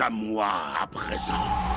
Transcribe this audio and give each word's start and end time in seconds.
à 0.00 0.10
moi 0.10 0.48
à 0.82 0.86
présent. 0.86 1.75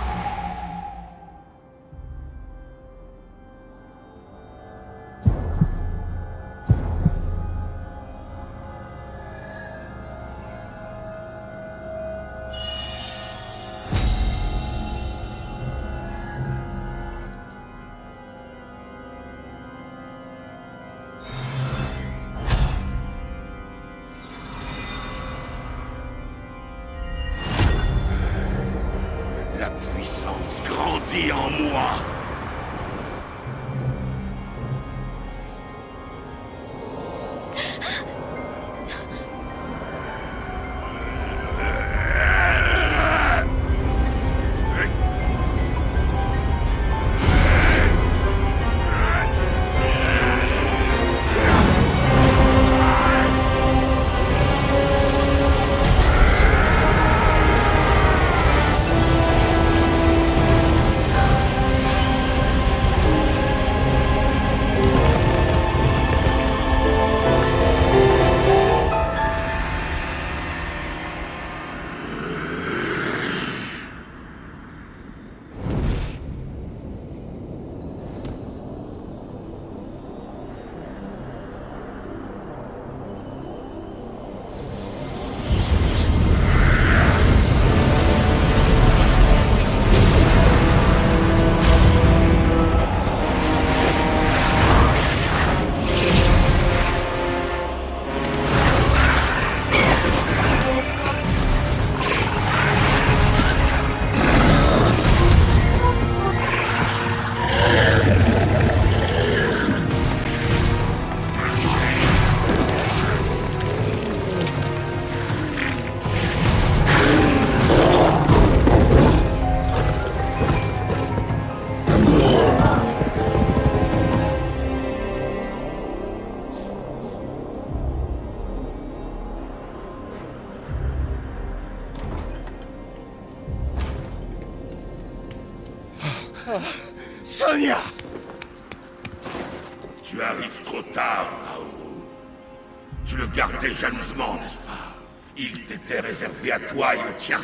À 147.20 147.20
toi 147.20 147.20
et 147.20 147.20
au 147.20 147.20
tien. 147.20 147.40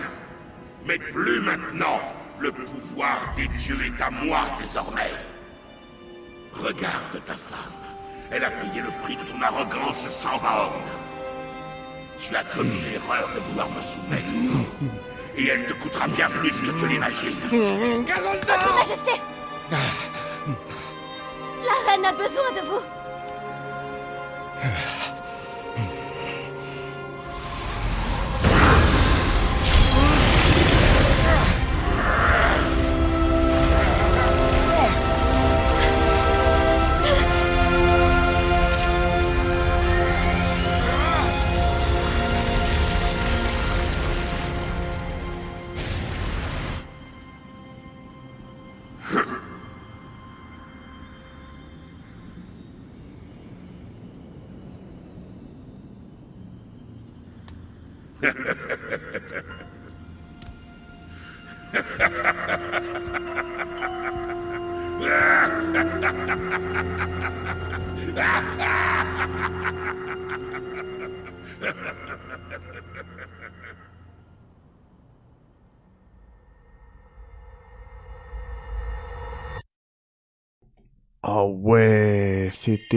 Mais 0.85 0.97
plus 0.97 1.41
maintenant. 1.41 1.99
Le 2.37 2.51
pouvoir 2.51 3.31
des 3.35 3.47
dieux 3.47 3.77
est 3.85 4.01
à 4.01 4.09
moi 4.09 4.41
désormais. 4.57 5.13
Regarde 6.53 7.23
ta 7.23 7.33
femme. 7.33 7.71
Elle 8.31 8.43
a 8.43 8.49
payé 8.49 8.81
le 8.81 8.89
prix 9.03 9.15
de 9.15 9.23
ton 9.23 9.41
arrogance 9.41 10.09
sans 10.09 10.37
borne. 10.39 10.83
Tu 12.17 12.35
as 12.35 12.43
commis 12.43 12.81
l'erreur 12.91 13.29
de 13.33 13.39
vouloir 13.39 13.69
me 13.69 13.81
soumettre. 13.81 14.25
Et 15.37 15.47
elle 15.47 15.65
te 15.65 15.71
coûtera 15.73 16.07
bien 16.07 16.29
plus 16.29 16.61
que 16.61 16.71
tu 16.77 16.87
l'imagines. 16.87 17.39
Votre 17.51 18.75
Majesté 18.75 19.21
La 19.71 19.77
reine 21.91 22.05
a 22.05 22.11
besoin 22.11 22.51
de 22.53 22.61
vous 22.67 22.83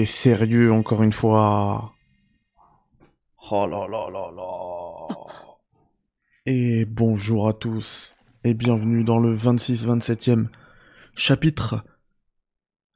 sérieux 0.06 0.72
encore 0.72 1.02
une 1.02 1.12
fois? 1.12 1.94
Oh 3.50 3.66
là 3.66 3.86
là 3.88 4.10
là 4.10 4.30
là. 4.36 5.24
Et 6.46 6.84
bonjour 6.84 7.48
à 7.48 7.52
tous 7.52 8.14
et 8.44 8.54
bienvenue 8.54 9.04
dans 9.04 9.18
le 9.18 9.36
26-27e 9.36 10.46
chapitre 11.14 11.84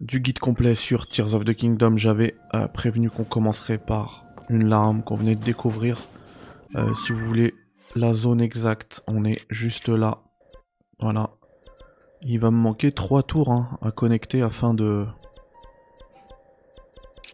du 0.01 0.21
guide 0.21 0.39
complet 0.39 0.75
sur 0.75 1.07
Tears 1.07 1.35
of 1.35 1.45
the 1.45 1.55
Kingdom. 1.55 1.97
J'avais 1.97 2.35
euh, 2.55 2.69
prévenu 2.69 3.11
qu'on 3.11 3.25
commencerait 3.25 3.79
par 3.79 4.25
une 4.49 4.69
larme 4.69 5.03
qu'on 5.03 5.17
venait 5.17 5.37
de 5.37 5.45
découvrir. 5.45 6.09
Euh, 6.75 6.93
si 6.95 7.13
vous 7.13 7.25
voulez 7.27 7.55
la 7.95 8.15
zone 8.15 8.41
exacte, 8.41 9.03
on 9.07 9.25
est 9.25 9.45
juste 9.51 9.89
là. 9.89 10.23
Voilà. 11.01 11.31
Il 12.23 12.39
va 12.41 12.51
me 12.51 12.57
manquer 12.57 12.93
trois 12.93 13.23
tours 13.23 13.51
hein, 13.51 13.77
à 13.83 13.91
connecter 13.91 14.43
afin 14.43 14.75
de 14.75 15.07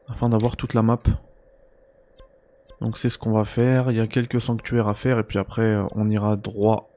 afin 0.08 0.28
d'avoir 0.28 0.56
toute 0.56 0.74
la 0.74 0.82
map. 0.82 1.00
Donc 2.80 2.98
c'est 2.98 3.08
ce 3.08 3.18
qu'on 3.18 3.32
va 3.32 3.44
faire. 3.44 3.90
Il 3.90 3.96
y 3.96 4.00
a 4.00 4.06
quelques 4.06 4.40
sanctuaires 4.40 4.88
à 4.88 4.94
faire 4.94 5.18
et 5.18 5.24
puis 5.24 5.38
après 5.38 5.62
euh, 5.62 5.84
on 5.92 6.08
ira 6.10 6.36
droit 6.36 6.88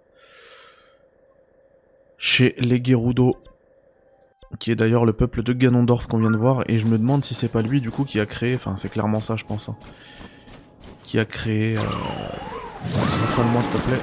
chez 2.18 2.56
les 2.60 2.84
Gerudo, 2.84 3.36
qui 4.60 4.72
est 4.72 4.76
d'ailleurs 4.76 5.06
le 5.06 5.14
peuple 5.14 5.42
de 5.42 5.54
Ganondorf 5.54 6.08
qu'on 6.08 6.20
vient 6.20 6.30
de 6.30 6.38
voir. 6.38 6.64
Et 6.68 6.78
je 6.78 6.86
me 6.86 6.98
demande 6.98 7.26
si 7.26 7.34
c'est 7.34 7.48
pas 7.48 7.62
lui 7.62 7.82
du 7.82 7.90
coup 7.90 8.06
qui 8.06 8.20
a 8.20 8.26
créé, 8.26 8.56
enfin 8.56 8.76
c'est 8.76 8.90
clairement 8.90 9.22
ça 9.22 9.36
je 9.36 9.44
pense, 9.44 9.70
hein, 9.70 9.76
qui 11.04 11.18
a 11.18 11.26
créé... 11.26 11.78
Euh... 11.78 11.82
moi 13.52 13.64
s'il 13.64 13.72
te 13.72 13.78
plaît. 13.78 14.00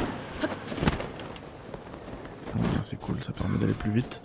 C'est 2.83 2.99
cool, 2.99 3.23
ça 3.23 3.33
permet 3.33 3.59
d'aller 3.59 3.73
plus 3.73 3.93
vite. 3.93 4.21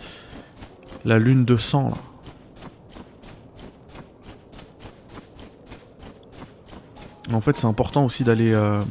La 1.05 1.19
lune 1.19 1.45
de 1.45 1.57
sang 1.57 1.89
là. 1.89 1.97
En 7.33 7.41
fait, 7.41 7.57
c'est 7.57 7.65
important 7.65 8.05
aussi 8.05 8.23
d'aller. 8.23 8.53
Euh, 8.53 8.81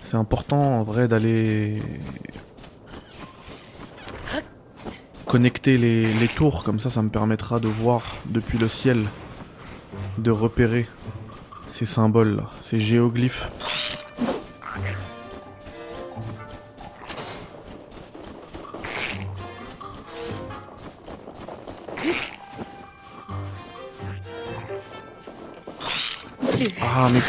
c'est 0.00 0.16
important 0.16 0.80
en 0.80 0.82
vrai 0.82 1.06
d'aller 1.06 1.82
connecter 5.26 5.76
les, 5.76 6.12
les, 6.14 6.28
tours, 6.28 6.64
comme 6.64 6.80
ça 6.80 6.88
ça 6.88 7.02
me 7.02 7.10
permettra 7.10 7.60
de 7.60 7.68
voir 7.68 8.16
depuis 8.26 8.56
le 8.56 8.68
ciel, 8.68 9.04
de 10.16 10.30
repérer 10.30 10.88
ces 11.70 11.84
symboles 11.84 12.44
ces 12.62 12.78
géoglyphes. 12.78 13.50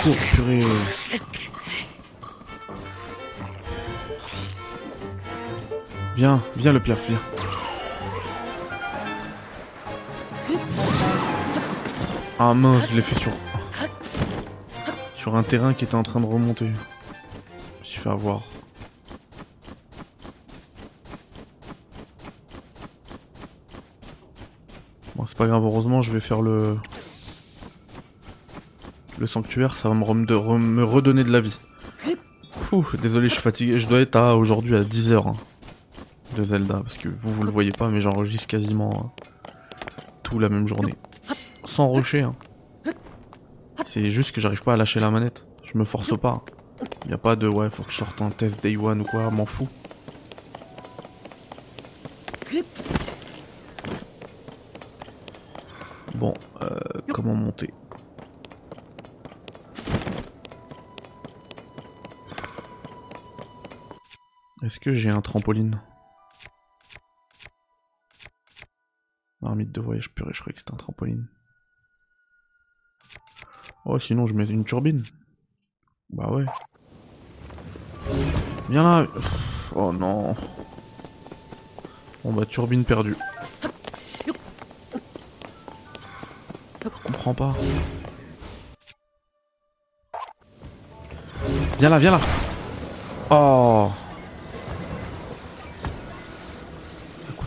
Cours, 0.03 0.15
purée. 0.33 0.63
Viens, 6.15 6.41
viens 6.55 6.73
le 6.73 6.79
piaf, 6.79 7.07
viens. 7.07 7.19
Ah 12.37 12.53
mince, 12.53 12.89
je 12.89 12.95
l'ai 12.95 13.01
fait 13.01 13.19
sur... 13.19 13.31
Sur 15.15 15.35
un 15.35 15.43
terrain 15.43 15.73
qui 15.73 15.83
était 15.83 15.95
en 15.95 16.03
train 16.03 16.21
de 16.21 16.25
remonter. 16.25 16.67
Je 16.67 16.71
me 16.71 17.83
suis 17.83 17.99
fait 17.99 18.09
avoir. 18.09 18.43
Bon, 25.15 25.25
c'est 25.25 25.37
pas 25.37 25.47
grave, 25.47 25.63
heureusement, 25.63 26.01
je 26.01 26.13
vais 26.13 26.21
faire 26.21 26.41
le 26.41 26.77
le 29.19 29.27
sanctuaire, 29.27 29.75
ça 29.75 29.89
va 29.89 29.95
me, 29.95 30.83
redonner 30.83 31.23
de 31.23 31.31
la 31.31 31.41
vie. 31.41 31.59
désolé, 33.01 33.27
je 33.27 33.33
suis 33.33 33.41
fatigué. 33.41 33.77
Je 33.77 33.87
dois 33.87 33.99
être 33.99 34.15
à 34.15 34.35
aujourd'hui 34.35 34.75
à 34.75 34.83
10h 34.83 35.27
hein, 35.27 35.33
de 36.37 36.43
Zelda, 36.43 36.75
parce 36.75 36.97
que 36.97 37.09
vous, 37.09 37.33
vous 37.33 37.43
le 37.43 37.51
voyez 37.51 37.71
pas, 37.71 37.89
mais 37.89 38.01
j'enregistre 38.01 38.47
quasiment 38.47 39.13
euh, 39.47 39.51
tout 40.23 40.39
la 40.39 40.49
même 40.49 40.67
journée. 40.67 40.95
Sans 41.65 41.87
rocher. 41.87 42.21
Hein. 42.21 42.35
C'est 43.85 44.09
juste 44.09 44.31
que 44.31 44.41
j'arrive 44.41 44.63
pas 44.63 44.73
à 44.73 44.77
lâcher 44.77 44.99
la 44.99 45.11
manette. 45.11 45.47
Je 45.65 45.77
me 45.77 45.83
force 45.83 46.17
pas. 46.17 46.43
Y 47.07 47.13
a 47.13 47.17
pas 47.17 47.35
de 47.35 47.47
ouais, 47.47 47.69
faut 47.69 47.83
que 47.83 47.91
je 47.91 47.97
sorte 47.97 48.21
un 48.21 48.29
test 48.29 48.63
day 48.63 48.77
one 48.77 49.01
ou 49.01 49.03
quoi, 49.03 49.29
m'en 49.29 49.45
fous. 49.45 49.67
Est-ce 64.79 64.91
que 64.91 64.95
j'ai 64.95 65.09
un 65.09 65.19
trampoline? 65.19 65.81
Armite 69.43 69.73
de 69.73 69.81
voyage 69.81 70.09
purée, 70.13 70.31
je 70.33 70.39
croyais 70.39 70.53
que 70.53 70.59
c'était 70.59 70.71
un 70.71 70.77
trampoline. 70.77 71.27
Oh, 73.83 73.99
sinon 73.99 74.25
je 74.25 74.33
mets 74.33 74.47
une 74.47 74.63
turbine. 74.63 75.03
Bah 76.11 76.31
ouais. 76.31 76.45
Viens 78.69 78.83
là 78.83 79.05
Oh 79.75 79.91
non 79.91 80.33
Bon 82.23 82.31
bah 82.31 82.45
turbine 82.45 82.85
perdue. 82.85 83.17
Je 86.85 86.89
comprends 87.03 87.33
pas. 87.33 87.53
Viens 91.79 91.89
là, 91.89 91.99
viens 91.99 92.11
là 92.11 92.21
Oh 93.29 93.91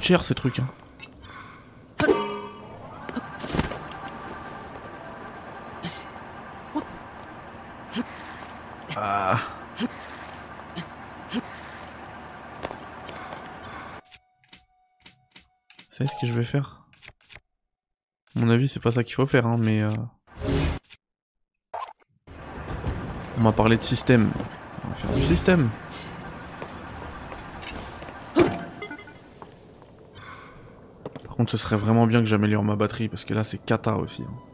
cher 0.03 0.25
ces 0.25 0.35
trucs. 0.35 0.59
Hein. 0.59 0.69
Ah. 8.97 9.39
C'est 15.93 16.07
ce 16.07 16.13
que 16.21 16.27
je 16.27 16.33
vais 16.33 16.45
faire? 16.45 16.83
À 18.37 18.41
mon 18.41 18.51
avis, 18.51 18.69
c'est 18.69 18.81
pas 18.81 18.91
ça 18.91 19.05
qu'il 19.05 19.15
faut 19.15 19.27
faire, 19.27 19.47
hein, 19.47 19.57
mais... 19.59 19.83
Euh... 19.83 19.91
On 23.39 23.41
m'a 23.43 23.53
parlé 23.53 23.77
de 23.77 23.83
système. 23.83 24.31
On 24.85 24.89
va 24.89 24.95
faire 24.95 25.15
du 25.15 25.23
système. 25.25 25.71
Ce 31.51 31.57
serait 31.57 31.77
vraiment 31.77 32.07
bien 32.07 32.21
que 32.21 32.27
j'améliore 32.27 32.65
ma 32.65 32.77
batterie, 32.77 33.09
parce 33.09 33.25
que 33.25 33.35
là, 33.35 33.45
c'est 33.45 33.59
cata 33.65 33.97
aussi. 33.97 34.23
Hein. 34.23 34.52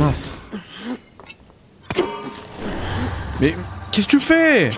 Mince. 0.00 0.34
Mais 3.38 3.54
qu'est-ce 3.92 4.06
que 4.06 4.12
tu 4.12 4.20
fais? 4.20 4.72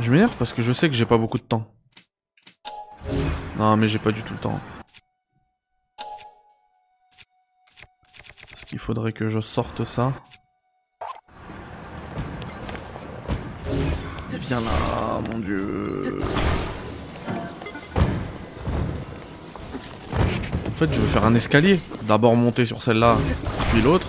Je 0.00 0.10
m'énerve 0.10 0.34
parce 0.36 0.52
que 0.52 0.62
je 0.62 0.72
sais 0.72 0.88
que 0.88 0.96
j'ai 0.96 1.06
pas 1.06 1.18
beaucoup 1.18 1.38
de 1.38 1.44
temps. 1.44 1.64
Non 3.56 3.76
mais 3.76 3.86
j'ai 3.86 4.00
pas 4.00 4.10
du 4.10 4.22
tout 4.22 4.32
le 4.32 4.40
temps. 4.40 4.58
Parce 8.50 8.64
qu'il 8.64 8.80
faudrait 8.80 9.12
que 9.12 9.28
je 9.28 9.40
sorte 9.40 9.84
ça. 9.84 10.12
Viens 14.32 14.60
là, 14.60 15.20
mon 15.30 15.38
dieu. 15.38 16.18
Fait, 20.86 20.94
je 20.94 21.00
veux 21.00 21.08
faire 21.08 21.24
un 21.24 21.34
escalier. 21.34 21.80
D'abord 22.02 22.34
monter 22.36 22.64
sur 22.64 22.82
celle-là, 22.82 23.16
puis 23.70 23.82
l'autre. 23.82 24.06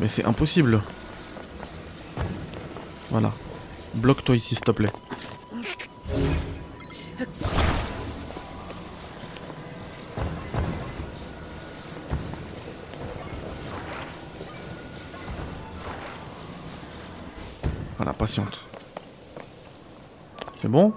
Mais 0.00 0.08
c'est 0.08 0.24
impossible. 0.24 0.82
Voilà. 3.10 3.32
Bloque-toi 3.94 4.36
ici, 4.36 4.54
s'il 4.54 4.64
te 4.64 4.70
plaît. 4.70 4.92
Voilà, 17.96 18.12
patiente. 18.12 18.58
C'est 20.60 20.68
bon? 20.68 20.92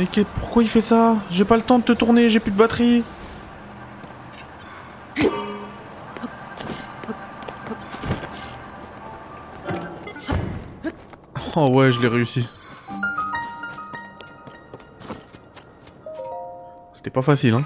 Mais 0.00 0.06
que... 0.06 0.22
pourquoi 0.22 0.62
il 0.62 0.68
fait 0.70 0.80
ça? 0.80 1.16
J'ai 1.30 1.44
pas 1.44 1.56
le 1.56 1.62
temps 1.62 1.78
de 1.78 1.84
te 1.84 1.92
tourner, 1.92 2.30
j'ai 2.30 2.40
plus 2.40 2.50
de 2.50 2.56
batterie. 2.56 3.04
Oh 11.54 11.66
ouais, 11.66 11.92
je 11.92 12.00
l'ai 12.00 12.08
réussi. 12.08 12.48
C'était 16.94 17.10
pas 17.10 17.20
facile, 17.20 17.52
hein. 17.52 17.64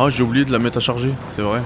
Ah, 0.00 0.08
j'ai 0.10 0.22
oublié 0.22 0.44
de 0.44 0.52
la 0.52 0.60
mettre 0.60 0.76
à 0.78 0.80
charger, 0.80 1.12
c'est 1.34 1.42
vrai. 1.42 1.60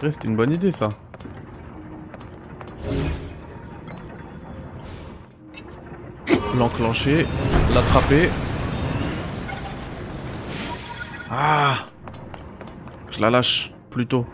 C'était 0.00 0.28
une 0.28 0.36
bonne 0.36 0.52
idée 0.52 0.70
ça. 0.70 0.90
L'enclencher, 6.56 7.26
l'attraper. 7.74 8.30
Ah 11.30 11.74
Je 13.10 13.20
la 13.20 13.30
lâche 13.30 13.72
plutôt. 13.90 14.24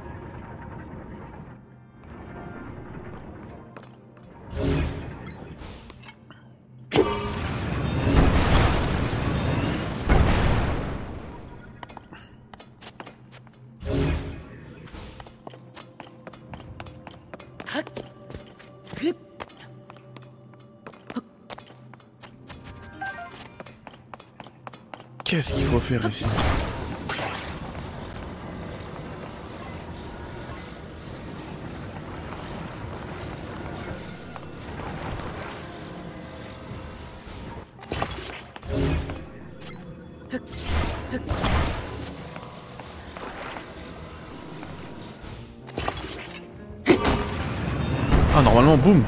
Ah 48.37 48.43
normalement 48.43 48.77
boum. 48.77 49.05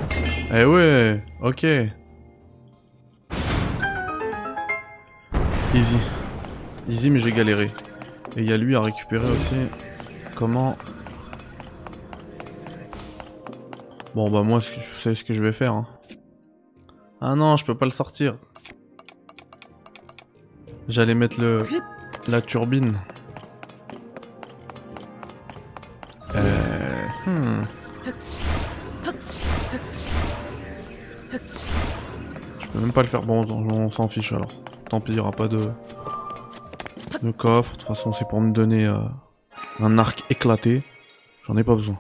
Eh 0.55 0.65
ouais 0.65 1.21
Ok 1.43 1.67
Et 7.39 7.69
il 8.39 8.49
y 8.49 8.53
a 8.53 8.57
lui 8.57 8.75
à 8.77 8.81
récupérer 8.81 9.31
aussi. 9.31 9.57
Comment 10.35 10.77
Bon 14.15 14.31
bah 14.31 14.43
moi 14.43 14.61
vous 14.61 15.01
savez 15.01 15.15
ce 15.15 15.25
que 15.25 15.35
je 15.35 15.43
vais 15.43 15.53
faire. 15.53 15.75
hein. 15.75 15.87
Ah 17.21 17.35
non 17.35 17.57
je 17.57 17.65
peux 17.67 17.77
pas 17.77 17.85
le 17.85 17.91
sortir. 17.91 18.37
J'allais 20.89 21.15
mettre 21.15 21.41
le 21.41 21.59
la 22.27 22.41
turbine. 22.41 22.99
Euh... 26.35 27.07
Hmm. 27.27 27.65
Je 32.61 32.67
peux 32.69 32.79
même 32.81 32.93
pas 32.93 33.03
le 33.03 33.09
faire. 33.09 33.23
Bon 33.23 33.45
on 33.49 33.75
on 33.75 33.91
s'en 33.91 34.09
fiche 34.09 34.33
alors. 34.33 34.53
Tant 34.89 35.01
pis, 35.01 35.13
il 35.13 35.15
n'y 35.15 35.21
aura 35.21 35.33
pas 35.33 35.49
de... 35.49 35.69
de 37.27 37.33
coffre. 37.33 37.73
De 37.73 37.79
toute 37.79 37.89
façon, 37.89 38.13
c'est 38.13 38.29
pour 38.29 38.41
me 38.41 38.53
donner 38.53 38.87
euh, 38.87 38.99
un 39.81 39.99
arc 39.99 40.25
éclaté. 40.31 40.83
J'en 41.47 41.57
ai 41.57 41.65
pas 41.65 41.75
besoin. 41.75 41.99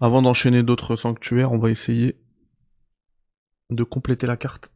Avant 0.00 0.22
d'enchaîner 0.22 0.62
d'autres 0.62 0.94
sanctuaires, 0.94 1.52
on 1.52 1.58
va 1.58 1.70
essayer 1.70 2.16
de 3.70 3.82
compléter 3.82 4.26
la 4.26 4.36
carte. 4.36 4.70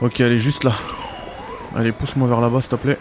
Ok, 0.00 0.20
elle 0.20 0.32
est 0.32 0.38
juste 0.38 0.64
là. 0.64 0.72
Allez, 1.74 1.92
pousse-moi 1.92 2.28
vers 2.28 2.40
là-bas, 2.40 2.60
s'il 2.60 2.70
te 2.70 2.76
plaît. 2.76 2.98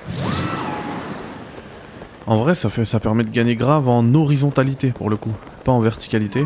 En 2.25 2.37
vrai, 2.37 2.55
ça, 2.55 2.69
fait, 2.69 2.85
ça 2.85 2.99
permet 2.99 3.23
de 3.23 3.29
gagner 3.29 3.55
grave 3.55 3.87
en 3.87 4.13
horizontalité, 4.13 4.91
pour 4.91 5.09
le 5.09 5.17
coup. 5.17 5.33
Pas 5.63 5.71
en 5.71 5.79
verticalité. 5.79 6.45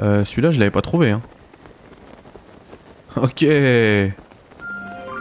Euh, 0.00 0.24
Celui-là, 0.24 0.50
je 0.50 0.58
l'avais 0.58 0.70
pas 0.70 0.82
trouvé, 0.82 1.10
hein. 1.10 1.20
Ok. 3.16 3.42
Eh 3.42 4.12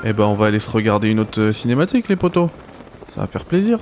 ben, 0.03 0.23
on 0.23 0.35
va 0.35 0.47
aller 0.47 0.59
se 0.59 0.69
regarder 0.69 1.09
une 1.09 1.19
autre 1.19 1.51
cinématique, 1.51 2.07
les 2.07 2.15
potos. 2.15 2.49
Ça 3.09 3.21
va 3.21 3.27
faire 3.27 3.45
plaisir. 3.45 3.79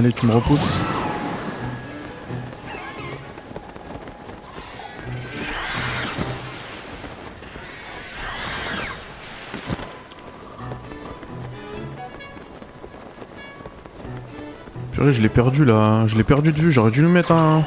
Allez, 0.00 0.14
tu 0.14 0.24
me 0.24 0.32
repousses. 0.32 0.60
Purée, 14.92 15.12
je 15.12 15.20
l'ai 15.20 15.28
perdu 15.28 15.66
là. 15.66 16.06
Je 16.06 16.16
l'ai 16.16 16.24
perdu 16.24 16.50
de 16.50 16.56
vue. 16.56 16.72
J'aurais 16.72 16.90
dû 16.90 17.02
lui 17.02 17.08
mettre 17.10 17.32
un. 17.32 17.62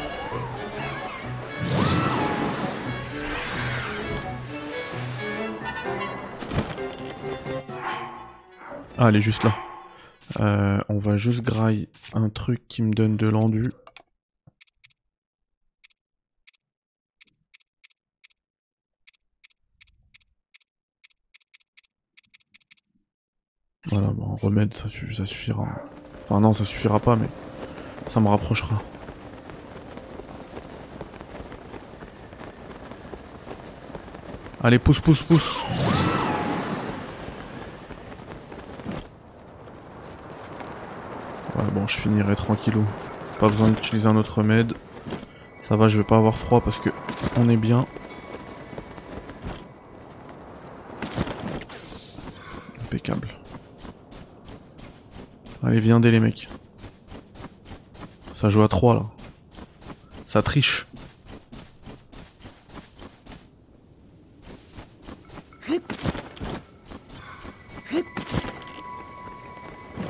Ah, 8.98 9.10
elle 9.10 9.18
est 9.18 9.22
juste 9.22 9.44
là. 9.44 9.54
Euh, 10.40 10.73
on 10.94 11.00
va 11.00 11.18
juste 11.18 11.42
grailler 11.42 11.90
un 12.14 12.30
truc 12.30 12.68
qui 12.68 12.84
me 12.84 12.94
donne 12.94 13.18
de 13.18 13.28
l'endu. 13.28 13.72
Voilà, 23.88 24.12
bon, 24.14 24.36
remède, 24.36 24.74
ça 24.74 25.26
suffira. 25.26 25.68
Enfin 26.26 26.40
non, 26.40 26.54
ça 26.54 26.64
suffira 26.64 27.00
pas, 27.00 27.16
mais 27.16 27.28
ça 28.08 28.20
me 28.20 28.28
rapprochera. 28.28 28.82
Allez, 34.62 34.80
pousse, 34.80 35.02
pousse, 35.02 35.22
pousse. 35.24 35.62
Ouais, 41.56 41.64
bon, 41.72 41.86
je 41.88 41.93
finirai 42.04 42.36
tranquillou. 42.36 42.84
Pas 43.40 43.48
besoin 43.48 43.70
d'utiliser 43.70 44.08
un 44.08 44.18
autre 44.18 44.40
remède. 44.40 44.74
Ça 45.62 45.78
va, 45.78 45.88
je 45.88 45.98
vais 45.98 46.04
pas 46.04 46.18
avoir 46.18 46.38
froid 46.38 46.60
parce 46.60 46.78
que 46.80 46.90
on 47.38 47.48
est 47.48 47.56
bien. 47.56 47.88
Impeccable. 52.82 53.30
Allez, 55.64 55.80
viendez 55.80 56.12
les 56.12 56.20
mecs. 56.20 56.50
Ça 58.34 58.50
joue 58.50 58.64
à 58.64 58.68
3 58.68 58.96
là. 58.96 59.06
Ça 60.26 60.42
triche. 60.42 60.86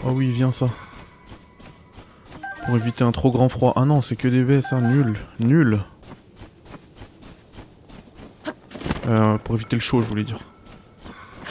Oh 0.05 0.09
oui, 0.09 0.31
viens 0.31 0.51
ça. 0.51 0.67
Pour 2.65 2.77
éviter 2.77 3.03
un 3.03 3.11
trop 3.11 3.29
grand 3.29 3.49
froid. 3.49 3.73
Ah 3.75 3.85
non, 3.85 4.01
c'est 4.01 4.15
que 4.15 4.27
des 4.27 4.43
VS, 4.43 4.61
ça. 4.61 4.79
Nul. 4.79 5.15
Nul. 5.39 5.79
Euh, 9.07 9.37
pour 9.37 9.55
éviter 9.55 9.75
le 9.75 9.81
chaud, 9.81 10.01
je 10.01 10.07
voulais 10.07 10.23
dire. 10.23 10.37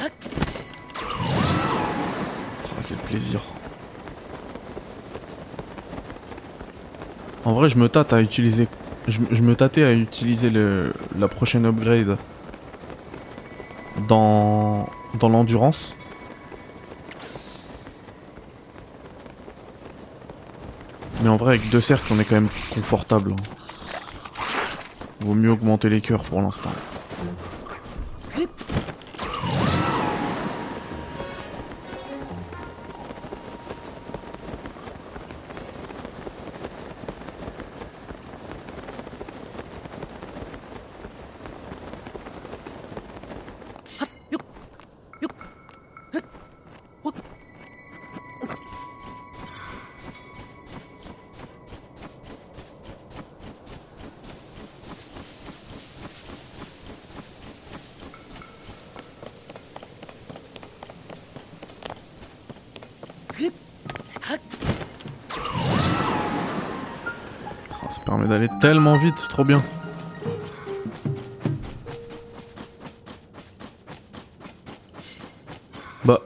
Oh, 0.00 0.08
quel 2.88 2.96
plaisir. 2.96 3.40
En 7.44 7.52
vrai, 7.52 7.68
je 7.68 7.76
me 7.76 7.88
tâte 7.88 8.12
à 8.12 8.22
utiliser. 8.22 8.68
Je, 9.08 9.42
me 9.42 9.54
tâtais 9.54 9.82
à 9.82 9.92
utiliser 9.92 10.50
la 11.18 11.28
prochaine 11.28 11.66
upgrade 11.66 12.16
dans, 14.08 14.88
dans 15.18 15.28
l'endurance. 15.28 15.94
En 21.32 21.36
vrai, 21.36 21.54
avec 21.54 21.70
deux 21.70 21.80
cercles, 21.80 22.12
on 22.12 22.20
est 22.20 22.24
quand 22.24 22.34
même 22.34 22.50
confortable. 22.70 23.34
Vaut 25.20 25.34
mieux 25.34 25.50
augmenter 25.50 25.88
les 25.88 26.02
cœurs 26.02 26.24
pour 26.24 26.42
l'instant. 26.42 26.72
Permet 68.12 68.28
d'aller 68.28 68.50
tellement 68.60 68.98
vite, 68.98 69.14
c'est 69.16 69.28
trop 69.28 69.42
bien. 69.42 69.62
Bah. 76.04 76.20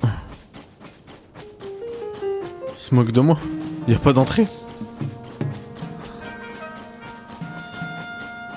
Il 2.77 2.77
se 2.77 2.93
moque 2.93 3.13
de 3.13 3.21
moi. 3.21 3.39
Y 3.87 3.95
a 3.95 4.01
pas 4.01 4.13
d'entrée. 4.13 4.49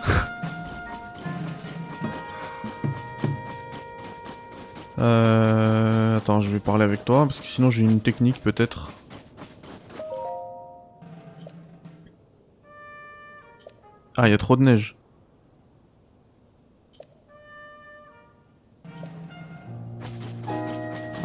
euh... 4.98 6.18
Attends, 6.18 6.42
je 6.42 6.50
vais 6.50 6.60
parler 6.60 6.84
avec 6.84 7.06
toi 7.06 7.28
parce 7.28 7.40
que 7.40 7.46
sinon 7.46 7.70
j'ai 7.70 7.84
une 7.84 8.02
technique 8.02 8.42
peut-être. 8.42 8.90
Ah, 14.22 14.28
il 14.28 14.32
y 14.32 14.34
a 14.34 14.38
trop 14.38 14.58
de 14.58 14.64
neige. 14.64 14.98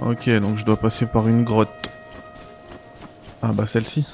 Ok, 0.00 0.30
donc 0.38 0.58
je 0.58 0.64
dois 0.64 0.76
passer 0.76 1.04
par 1.04 1.26
une 1.26 1.42
grotte. 1.42 1.90
Ah 3.42 3.50
bah 3.52 3.66
celle-ci. 3.66 4.06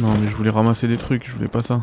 Non 0.00 0.18
mais 0.18 0.28
je 0.28 0.34
voulais 0.34 0.50
ramasser 0.50 0.88
des 0.88 0.96
trucs, 0.96 1.28
je 1.28 1.32
voulais 1.32 1.46
pas 1.46 1.62
ça. 1.62 1.82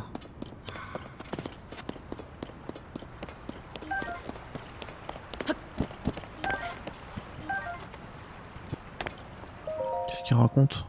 Raconte 10.55 10.85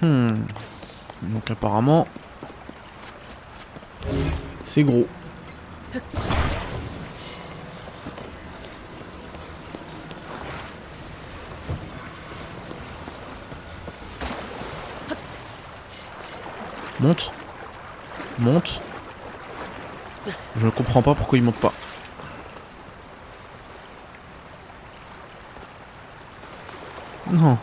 Hmm. 0.00 0.34
Donc 1.22 1.50
apparemment... 1.50 2.06
C'est 4.66 4.82
gros. 4.82 5.06
Monte. 17.00 17.32
Monte. 18.38 18.80
Je 20.56 20.66
ne 20.66 20.70
comprends 20.70 21.02
pas 21.02 21.14
pourquoi 21.14 21.38
il 21.38 21.44
monte 21.44 21.56
pas. 21.56 21.72
Non. 27.30 27.58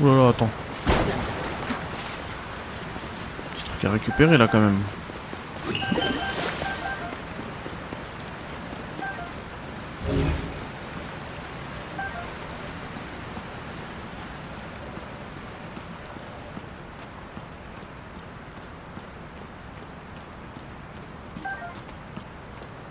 Ouh 0.00 0.06
là 0.08 0.16
là, 0.16 0.28
attends. 0.30 0.50
Petit 3.54 3.64
truc 3.72 3.84
à 3.84 3.98
récupérer 4.12 4.36
là 4.36 4.46
quand 4.46 4.60
même. 4.60 4.78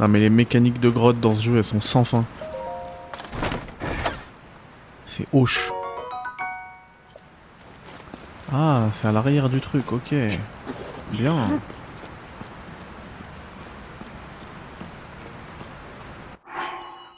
Ah 0.04 0.08
mais 0.08 0.20
les 0.20 0.32
mécaniques 0.32 0.80
de 0.80 0.90
grotte 0.90 1.20
dans 1.20 1.36
ce 1.36 1.44
jeu 1.44 1.58
elles 1.58 1.64
sont 1.64 1.80
sans 1.80 2.04
fin. 2.04 2.26
C'est 5.06 5.28
hoche. 5.32 5.72
Ah, 8.52 8.88
c'est 8.94 9.08
à 9.08 9.12
l'arrière 9.12 9.48
du 9.48 9.62
truc, 9.62 9.92
ok. 9.92 10.14
Bien. 11.12 11.60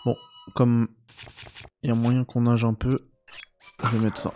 Bon, 0.06 0.15
comme 0.56 0.88
il 1.84 1.89
y 1.89 1.91
a 1.91 1.95
moyen 1.95 2.23
qu'on 2.23 2.41
nage 2.41 2.65
un 2.65 2.73
peu, 2.73 2.97
je 3.84 3.89
vais 3.97 4.06
mettre 4.06 4.17
ça. 4.17 4.34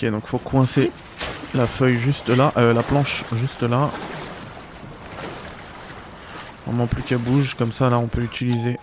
Ok, 0.00 0.08
donc 0.12 0.28
faut 0.28 0.38
coincer 0.38 0.92
la 1.54 1.66
feuille 1.66 1.98
juste 1.98 2.28
là, 2.28 2.52
euh, 2.56 2.72
la 2.72 2.84
planche 2.84 3.24
juste 3.34 3.64
là. 3.64 3.90
Vraiment 6.64 6.86
plus 6.86 7.02
qu'elle 7.02 7.18
bouge, 7.18 7.56
comme 7.56 7.72
ça 7.72 7.90
là 7.90 7.98
on 7.98 8.06
peut 8.06 8.20
l'utiliser, 8.20 8.78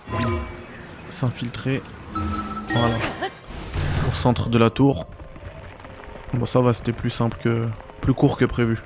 s'infiltrer. 1.10 1.82
Voilà. 2.70 2.96
Au 4.12 4.14
centre 4.14 4.50
de 4.50 4.58
la 4.58 4.70
tour. 4.70 5.08
Bon 6.34 6.46
ça 6.46 6.60
va, 6.60 6.74
c'était 6.74 6.92
plus 6.92 7.12
simple 7.12 7.38
que... 7.42 7.66
plus 8.02 8.14
court 8.14 8.36
que 8.36 8.44
prévu. 8.44 8.80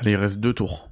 Allez, 0.00 0.12
il 0.12 0.16
reste 0.16 0.40
deux 0.40 0.54
tours. 0.54 0.88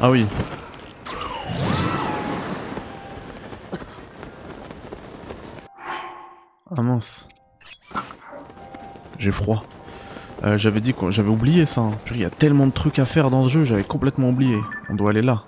Ah 0.00 0.10
oui. 0.10 0.26
Ah 6.76 6.82
mince. 6.82 7.28
J'ai 9.18 9.32
froid. 9.32 9.64
Euh, 10.44 10.56
j'avais 10.56 10.80
dit 10.80 10.94
que 10.94 11.10
j'avais 11.10 11.28
oublié 11.30 11.64
ça. 11.64 11.82
Purée, 12.04 12.20
Il 12.20 12.22
y 12.22 12.24
a 12.24 12.30
tellement 12.30 12.66
de 12.66 12.72
trucs 12.72 12.98
à 12.98 13.04
faire 13.04 13.30
dans 13.30 13.44
ce 13.44 13.48
jeu, 13.48 13.64
j'avais 13.64 13.82
complètement 13.82 14.28
oublié. 14.28 14.58
On 14.88 14.94
doit 14.94 15.10
aller 15.10 15.22
là. 15.22 15.42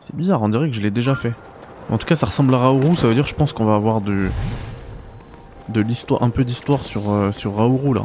C'est 0.00 0.14
bizarre, 0.14 0.42
on 0.42 0.48
dirait 0.50 0.68
que 0.68 0.76
je 0.76 0.82
l'ai 0.82 0.90
déjà 0.90 1.14
fait. 1.14 1.32
En 1.90 1.96
tout 1.98 2.06
cas, 2.06 2.16
ça 2.16 2.26
ressemble 2.26 2.54
à 2.54 2.58
Raourou, 2.58 2.94
ça 2.94 3.06
veut 3.06 3.14
dire 3.14 3.26
je 3.26 3.34
pense 3.34 3.52
qu'on 3.52 3.64
va 3.64 3.74
avoir 3.74 4.00
de 4.00 4.28
de 5.70 5.80
l'histoire, 5.80 6.22
un 6.22 6.28
peu 6.28 6.44
d'histoire 6.44 6.80
sur 6.80 7.10
euh, 7.10 7.32
sur 7.32 7.56
Raourou 7.56 7.94
là. 7.94 8.04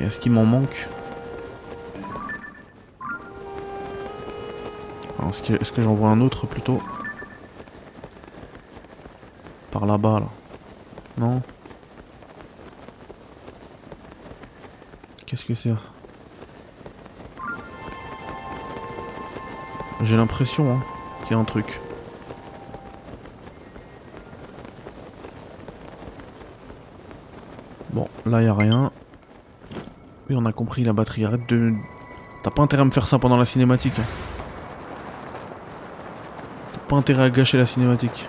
Et 0.00 0.04
est-ce 0.04 0.18
qu'il 0.18 0.32
m'en 0.32 0.44
manque? 0.44 0.88
Est-ce 5.28 5.42
que, 5.42 5.52
est-ce 5.60 5.70
que 5.70 5.82
j'en 5.82 5.92
vois 5.94 6.08
un 6.08 6.20
autre 6.22 6.46
plutôt? 6.46 6.80
Par 9.70 9.84
là-bas 9.84 10.20
là. 10.20 10.26
Non 11.18 11.42
Qu'est-ce 15.26 15.35
J'ai 20.02 20.16
l'impression 20.16 20.70
hein, 20.72 20.82
qu'il 21.22 21.32
y 21.32 21.34
a 21.34 21.40
un 21.40 21.44
truc. 21.44 21.80
Bon, 27.90 28.08
là 28.26 28.42
y 28.42 28.46
a 28.46 28.54
rien. 28.54 28.92
Oui, 30.28 30.36
on 30.38 30.44
a 30.44 30.52
compris 30.52 30.84
la 30.84 30.92
batterie. 30.92 31.24
Arrête 31.24 31.48
de. 31.48 31.72
T'as 32.42 32.50
pas 32.50 32.62
intérêt 32.62 32.82
à 32.82 32.84
me 32.84 32.90
faire 32.90 33.08
ça 33.08 33.18
pendant 33.18 33.36
la 33.36 33.44
cinématique. 33.44 33.98
hein. 33.98 34.04
T'as 36.72 36.80
pas 36.88 36.96
intérêt 36.96 37.24
à 37.24 37.30
gâcher 37.30 37.58
la 37.58 37.66
cinématique. 37.66 38.28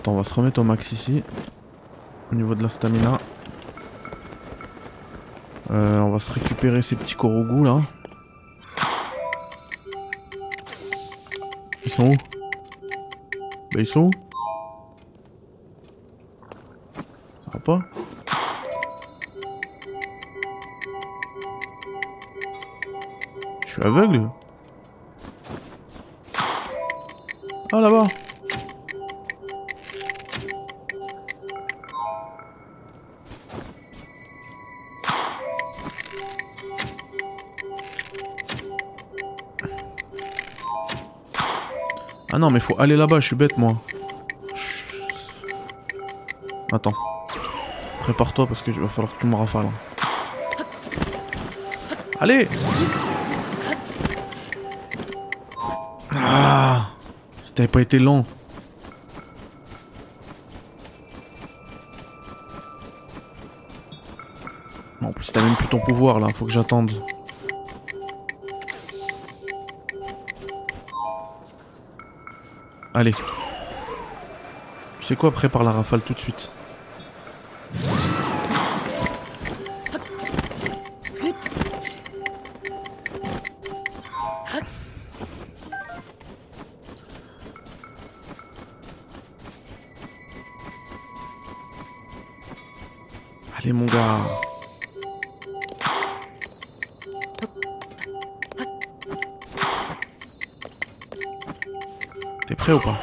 Attends, 0.00 0.12
on 0.12 0.16
va 0.16 0.24
se 0.24 0.32
remettre 0.32 0.58
au 0.58 0.64
max 0.64 0.92
ici. 0.92 1.22
Au 2.32 2.34
niveau 2.34 2.54
de 2.54 2.62
la 2.62 2.70
stamina. 2.70 3.18
Euh, 5.70 6.00
on 6.00 6.10
va 6.10 6.18
se 6.18 6.32
récupérer 6.32 6.80
ces 6.80 6.96
petits 6.96 7.14
korogus 7.14 7.62
là. 7.62 7.80
Ils 11.84 11.92
sont 11.92 12.08
où? 12.08 12.16
Bah 13.74 13.80
ils 13.80 13.86
sont 13.86 14.04
où? 14.04 14.10
Ça 17.44 17.50
va 17.52 17.60
pas? 17.60 17.80
Je 23.66 23.72
suis 23.72 23.82
aveugle 23.82 24.30
Ah 27.70 27.80
là-bas 27.80 28.06
non, 42.40 42.50
mais 42.50 42.58
faut 42.58 42.74
aller 42.80 42.96
là-bas, 42.96 43.20
je 43.20 43.26
suis 43.26 43.36
bête 43.36 43.58
moi. 43.58 43.76
Attends. 46.72 46.94
Prépare-toi 48.00 48.46
parce 48.46 48.62
que 48.62 48.70
il 48.70 48.80
va 48.80 48.88
falloir 48.88 49.14
que 49.14 49.20
tu 49.20 49.26
me 49.26 49.36
rafales. 49.36 49.68
Allez 52.18 52.48
Ah 56.12 56.88
Si 57.42 57.52
t'avais 57.52 57.68
pas 57.68 57.82
été 57.82 57.98
lent. 57.98 58.24
Non, 65.02 65.08
en 65.08 65.12
plus 65.12 65.30
t'as 65.30 65.42
même 65.42 65.54
plus 65.56 65.68
ton 65.68 65.80
pouvoir 65.80 66.20
là, 66.20 66.28
faut 66.34 66.46
que 66.46 66.52
j'attende. 66.52 66.90
Allez. 73.00 73.14
Tu 75.00 75.06
sais 75.06 75.16
quoi, 75.16 75.30
prépare 75.30 75.64
la 75.64 75.72
rafale 75.72 76.02
tout 76.02 76.12
de 76.12 76.18
suite. 76.18 76.50
Ou 102.72 102.78
pas 102.78 103.00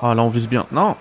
Ah 0.00 0.14
là 0.14 0.22
on 0.22 0.30
vise 0.30 0.48
bien. 0.48 0.66
Non 0.72 0.96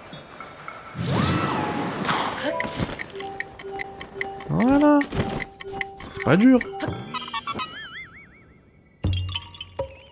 Voilà 4.50 5.00
C'est 6.12 6.24
pas 6.26 6.36
dur 6.36 6.60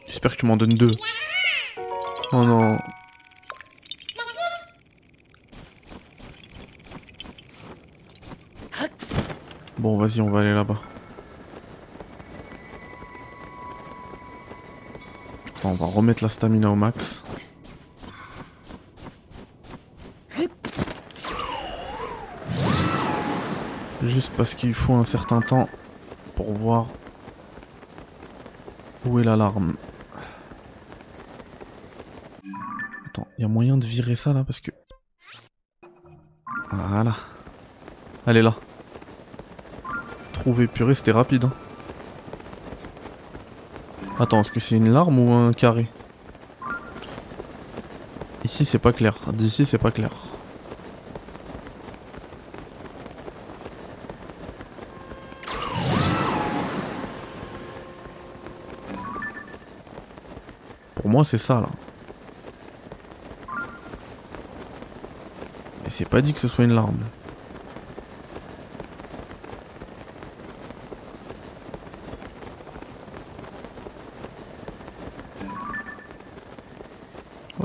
J'espère 0.07 0.31
que 0.31 0.37
tu 0.37 0.45
m'en 0.45 0.55
donnes 0.55 0.75
deux. 0.75 0.95
Oh 2.31 2.43
non. 2.43 2.79
Bon 9.77 9.97
vas-y 9.97 10.21
on 10.21 10.29
va 10.29 10.39
aller 10.39 10.53
là-bas. 10.53 10.79
On 15.69 15.73
va 15.73 15.85
remettre 15.85 16.23
la 16.23 16.29
stamina 16.29 16.69
au 16.71 16.75
max. 16.75 17.23
Juste 24.01 24.31
parce 24.35 24.55
qu'il 24.55 24.73
faut 24.73 24.93
un 24.93 25.05
certain 25.05 25.41
temps 25.41 25.69
pour 26.35 26.53
voir 26.53 26.87
où 29.05 29.19
est 29.19 29.23
l'alarme. 29.23 29.75
Attends, 33.07 33.27
il 33.37 33.41
y 33.41 33.45
a 33.45 33.47
moyen 33.47 33.77
de 33.77 33.85
virer 33.85 34.15
ça 34.15 34.33
là 34.33 34.43
parce 34.43 34.59
que... 34.61 34.71
Voilà. 36.71 37.15
Elle 38.25 38.37
est 38.37 38.41
là. 38.41 38.55
Trouver 40.33 40.67
purée, 40.67 40.95
c'était 40.95 41.11
rapide. 41.11 41.45
hein. 41.45 41.53
Attends, 44.21 44.41
est-ce 44.41 44.51
que 44.51 44.59
c'est 44.59 44.75
une 44.75 44.91
larme 44.91 45.17
ou 45.17 45.31
un 45.33 45.53
carré 45.53 45.87
Ici 48.43 48.65
c'est 48.65 48.77
pas 48.77 48.91
clair, 48.91 49.15
d'ici 49.31 49.65
c'est 49.65 49.77
pas 49.77 49.91
clair. 49.91 50.11
Pour 60.95 61.07
moi 61.07 61.23
c'est 61.23 61.37
ça 61.37 61.61
là. 61.61 61.69
Et 65.85 65.89
c'est 65.89 66.03
pas 66.03 66.21
dit 66.21 66.33
que 66.33 66.41
ce 66.41 66.49
soit 66.49 66.65
une 66.65 66.75
larme. 66.75 66.99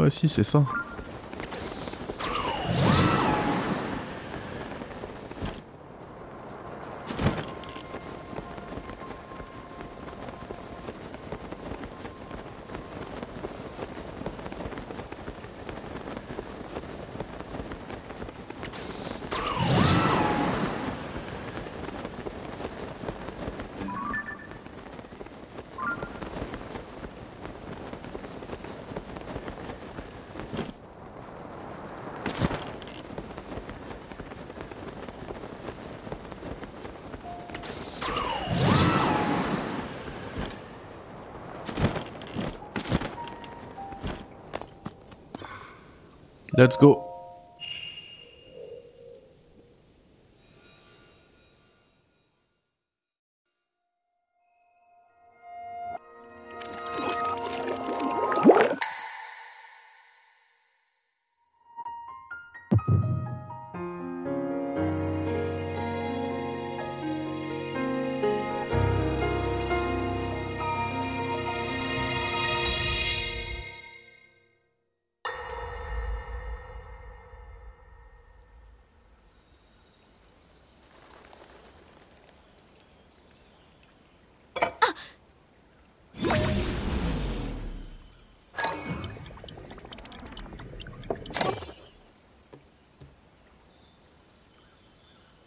Ouais, 0.04 0.10
si, 0.10 0.28
c'est 0.28 0.44
ça. 0.44 0.62
Let's 46.56 46.76
go. 46.76 47.13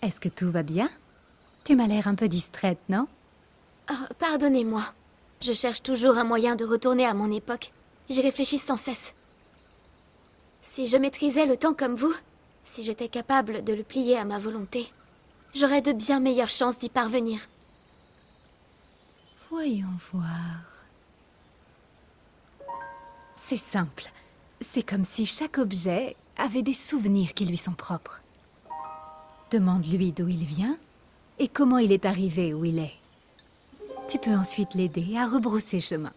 Est-ce 0.07 0.21
que 0.21 0.29
tout 0.29 0.49
va 0.49 0.63
bien? 0.63 0.89
Tu 1.65 1.75
m'as 1.75 1.85
l'air 1.85 2.07
un 2.07 2.15
peu 2.15 2.29
distraite, 2.29 2.79
non? 2.87 3.09
Oh, 3.91 4.05
Pardonnez-moi. 4.19 4.81
Je 5.41 5.51
cherche 5.51 5.83
toujours 5.83 6.17
un 6.17 6.23
moyen 6.23 6.55
de 6.55 6.63
retourner 6.63 7.05
à 7.05 7.13
mon 7.13 7.29
époque. 7.29 7.73
J'y 8.09 8.21
réfléchis 8.21 8.57
sans 8.57 8.77
cesse. 8.77 9.13
Si 10.61 10.87
je 10.87 10.95
maîtrisais 10.95 11.45
le 11.45 11.57
temps 11.57 11.73
comme 11.73 11.95
vous, 11.97 12.13
si 12.63 12.83
j'étais 12.83 13.09
capable 13.09 13.65
de 13.65 13.73
le 13.73 13.83
plier 13.83 14.17
à 14.17 14.23
ma 14.23 14.39
volonté, 14.39 14.87
j'aurais 15.53 15.81
de 15.81 15.91
bien 15.91 16.21
meilleures 16.21 16.49
chances 16.49 16.77
d'y 16.77 16.87
parvenir. 16.87 17.41
Voyons 19.49 19.87
voir. 20.13 20.85
C'est 23.35 23.57
simple. 23.57 24.05
C'est 24.61 24.83
comme 24.83 25.03
si 25.03 25.25
chaque 25.25 25.57
objet 25.57 26.15
avait 26.37 26.63
des 26.63 26.73
souvenirs 26.73 27.33
qui 27.33 27.43
lui 27.45 27.57
sont 27.57 27.73
propres. 27.73 28.21
Demande-lui 29.51 30.11
d'où 30.11 30.27
il 30.27 30.43
vient 30.43 30.77
et 31.39 31.47
comment 31.47 31.77
il 31.77 31.91
est 31.91 32.05
arrivé 32.05 32.53
où 32.53 32.65
il 32.65 32.79
est. 32.79 32.95
Tu 34.07 34.17
peux 34.17 34.35
ensuite 34.35 34.73
l'aider 34.73 35.15
à 35.17 35.25
rebrousser 35.25 35.79
chemin. 35.79 36.13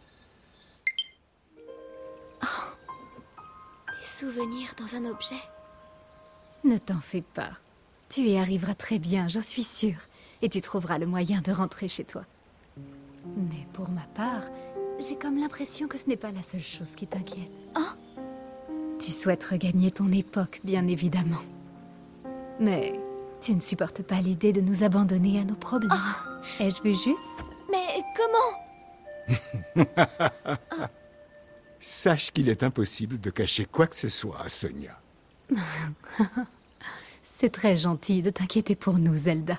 Des 2.40 4.06
souvenirs 4.06 4.74
dans 4.78 4.96
un 4.96 5.04
objet 5.10 5.40
Ne 6.64 6.78
t'en 6.78 7.00
fais 7.00 7.22
pas. 7.22 7.50
Tu 8.08 8.22
y 8.22 8.36
arriveras 8.36 8.74
très 8.74 8.98
bien, 8.98 9.28
j'en 9.28 9.40
suis 9.40 9.62
sûre. 9.62 10.00
Et 10.42 10.48
tu 10.48 10.60
trouveras 10.60 10.98
le 10.98 11.06
moyen 11.06 11.40
de 11.40 11.52
rentrer 11.52 11.86
chez 11.86 12.04
toi. 12.04 12.24
Mais 13.36 13.66
pour 13.72 13.90
ma 13.90 14.06
part, 14.14 14.44
j'ai 14.98 15.16
comme 15.16 15.38
l'impression 15.38 15.86
que 15.86 15.98
ce 15.98 16.08
n'est 16.08 16.16
pas 16.16 16.32
la 16.32 16.42
seule 16.42 16.62
chose 16.62 16.96
qui 16.96 17.06
t'inquiète. 17.06 17.52
Oh 17.76 18.26
Tu 18.98 19.12
souhaites 19.12 19.44
regagner 19.44 19.90
ton 19.90 20.10
époque, 20.10 20.60
bien 20.64 20.86
évidemment. 20.88 21.42
Mais 22.58 22.98
tu 23.40 23.54
ne 23.54 23.60
supportes 23.60 24.02
pas 24.02 24.20
l'idée 24.20 24.52
de 24.52 24.60
nous 24.60 24.84
abandonner 24.84 25.40
à 25.40 25.44
nos 25.44 25.54
problèmes. 25.54 25.90
Ai-je 26.58 26.82
vu 26.82 26.94
juste? 26.94 27.18
Mais 27.70 28.02
comment? 28.16 28.60
Sache 31.80 32.30
qu'il 32.32 32.48
est 32.48 32.62
impossible 32.62 33.20
de 33.20 33.30
cacher 33.30 33.64
quoi 33.64 33.86
que 33.86 33.96
ce 33.96 34.08
soit 34.08 34.40
à 34.40 34.48
Sonia. 34.48 35.00
C'est 37.22 37.50
très 37.50 37.76
gentil 37.76 38.22
de 38.22 38.30
t'inquiéter 38.30 38.74
pour 38.76 38.98
nous, 38.98 39.16
Zelda. 39.16 39.58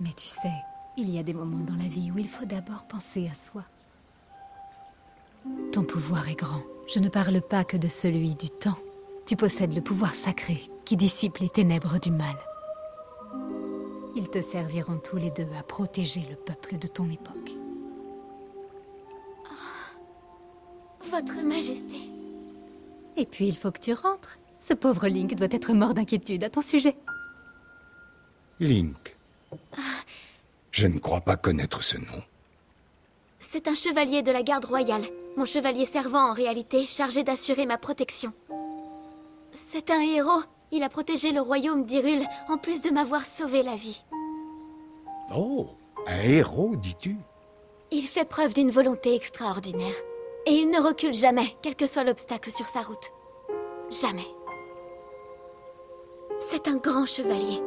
Mais 0.00 0.12
tu 0.14 0.26
sais, 0.26 0.52
il 0.98 1.08
y 1.08 1.18
a 1.18 1.22
des 1.22 1.32
moments 1.32 1.64
dans 1.64 1.76
la 1.76 1.88
vie 1.88 2.10
où 2.10 2.18
il 2.18 2.28
faut 2.28 2.44
d'abord 2.44 2.86
penser 2.86 3.28
à 3.30 3.34
soi. 3.34 3.62
Ton 5.72 5.84
pouvoir 5.84 6.28
est 6.28 6.34
grand. 6.34 6.62
Je 6.92 6.98
ne 6.98 7.08
parle 7.08 7.40
pas 7.40 7.64
que 7.64 7.76
de 7.76 7.88
celui 7.88 8.34
du 8.34 8.50
temps. 8.50 8.76
Tu 9.26 9.34
possèdes 9.34 9.74
le 9.74 9.80
pouvoir 9.80 10.14
sacré 10.14 10.62
qui 10.84 10.96
dissipe 10.96 11.38
les 11.38 11.48
ténèbres 11.48 11.98
du 11.98 12.12
mal. 12.12 12.36
Ils 14.14 14.30
te 14.30 14.40
serviront 14.40 14.98
tous 14.98 15.16
les 15.16 15.32
deux 15.32 15.48
à 15.58 15.64
protéger 15.64 16.22
le 16.30 16.36
peuple 16.36 16.78
de 16.78 16.86
ton 16.86 17.10
époque. 17.10 17.50
Votre 21.10 21.42
Majesté. 21.42 21.98
Et 23.16 23.26
puis 23.26 23.48
il 23.48 23.56
faut 23.56 23.72
que 23.72 23.80
tu 23.80 23.92
rentres. 23.94 24.38
Ce 24.60 24.74
pauvre 24.74 25.08
Link 25.08 25.34
doit 25.34 25.48
être 25.50 25.72
mort 25.72 25.94
d'inquiétude 25.94 26.44
à 26.44 26.50
ton 26.50 26.60
sujet. 26.60 26.96
Link. 28.60 29.16
Je 30.70 30.86
ne 30.86 30.98
crois 30.98 31.20
pas 31.20 31.36
connaître 31.36 31.82
ce 31.82 31.98
nom. 31.98 32.22
C'est 33.40 33.66
un 33.66 33.74
chevalier 33.74 34.22
de 34.22 34.30
la 34.30 34.42
garde 34.42 34.64
royale. 34.64 35.02
Mon 35.36 35.46
chevalier 35.46 35.84
servant 35.84 36.30
en 36.30 36.32
réalité, 36.32 36.86
chargé 36.86 37.24
d'assurer 37.24 37.66
ma 37.66 37.78
protection. 37.78 38.32
C'est 39.56 39.90
un 39.90 40.02
héros. 40.02 40.42
Il 40.70 40.82
a 40.82 40.90
protégé 40.90 41.32
le 41.32 41.40
royaume 41.40 41.86
d'Hyrule, 41.86 42.26
en 42.48 42.58
plus 42.58 42.82
de 42.82 42.90
m'avoir 42.90 43.22
sauvé 43.22 43.62
la 43.62 43.74
vie. 43.74 44.04
Oh, 45.34 45.68
un 46.06 46.20
héros, 46.20 46.76
dis-tu? 46.76 47.16
Il 47.90 48.06
fait 48.06 48.28
preuve 48.28 48.52
d'une 48.52 48.70
volonté 48.70 49.14
extraordinaire. 49.14 49.94
Et 50.44 50.52
il 50.52 50.68
ne 50.68 50.78
recule 50.78 51.14
jamais, 51.14 51.56
quel 51.62 51.74
que 51.74 51.86
soit 51.86 52.04
l'obstacle 52.04 52.52
sur 52.52 52.66
sa 52.66 52.82
route. 52.82 53.12
Jamais. 53.90 54.26
C'est 56.38 56.68
un 56.68 56.76
grand 56.76 57.06
chevalier. 57.06 57.62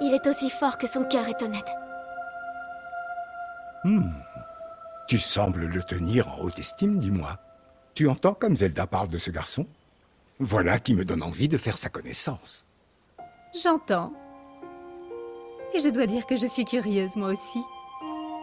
Il 0.00 0.14
est 0.14 0.26
aussi 0.26 0.48
fort 0.48 0.78
que 0.78 0.86
son 0.86 1.04
cœur 1.04 1.28
est 1.28 1.42
honnête. 1.42 1.70
Tu 5.06 5.18
sembles 5.18 5.66
le 5.66 5.82
tenir 5.82 6.28
en 6.28 6.40
haute 6.40 6.58
estime, 6.58 6.98
dis-moi. 6.98 7.36
Tu 7.98 8.08
entends 8.08 8.32
comme 8.32 8.56
Zelda 8.56 8.86
parle 8.86 9.08
de 9.08 9.18
ce 9.18 9.32
garçon? 9.32 9.66
Voilà 10.38 10.78
qui 10.78 10.94
me 10.94 11.04
donne 11.04 11.20
envie 11.20 11.48
de 11.48 11.58
faire 11.58 11.76
sa 11.76 11.88
connaissance. 11.88 12.64
J'entends. 13.60 14.12
Et 15.74 15.80
je 15.80 15.88
dois 15.88 16.06
dire 16.06 16.24
que 16.24 16.36
je 16.36 16.46
suis 16.46 16.64
curieuse, 16.64 17.16
moi 17.16 17.30
aussi. 17.30 17.60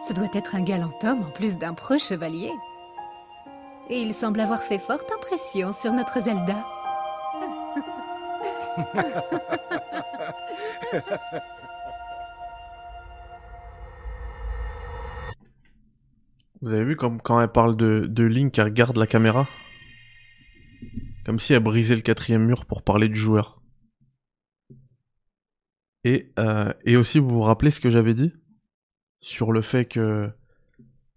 Ce 0.06 0.12
doit 0.12 0.28
être 0.34 0.56
un 0.56 0.62
galant 0.62 0.92
homme 1.04 1.22
en 1.22 1.30
plus 1.30 1.56
d'un 1.56 1.72
preux 1.72 1.96
chevalier. 1.96 2.52
Et 3.88 4.02
il 4.02 4.12
semble 4.12 4.40
avoir 4.40 4.62
fait 4.62 4.76
forte 4.76 5.10
impression 5.10 5.72
sur 5.72 5.94
notre 5.94 6.20
Zelda. 6.20 6.66
Vous 16.62 16.72
avez 16.72 16.84
vu 16.84 16.96
comme 16.96 17.20
quand 17.20 17.40
elle 17.40 17.52
parle 17.52 17.76
de, 17.76 18.06
de 18.08 18.24
Link, 18.24 18.58
elle 18.58 18.64
regarde 18.64 18.96
la 18.96 19.06
caméra? 19.06 19.46
Comme 21.24 21.38
si 21.38 21.52
elle 21.52 21.62
brisait 21.62 21.96
le 21.96 22.02
quatrième 22.02 22.44
mur 22.44 22.66
pour 22.66 22.82
parler 22.82 23.08
du 23.08 23.16
joueur. 23.16 23.60
Et, 26.04 26.32
euh, 26.38 26.72
et 26.84 26.96
aussi, 26.96 27.18
vous 27.18 27.28
vous 27.28 27.40
rappelez 27.42 27.70
ce 27.70 27.80
que 27.80 27.90
j'avais 27.90 28.14
dit? 28.14 28.32
Sur 29.20 29.52
le 29.52 29.60
fait 29.60 29.86
que 29.86 30.30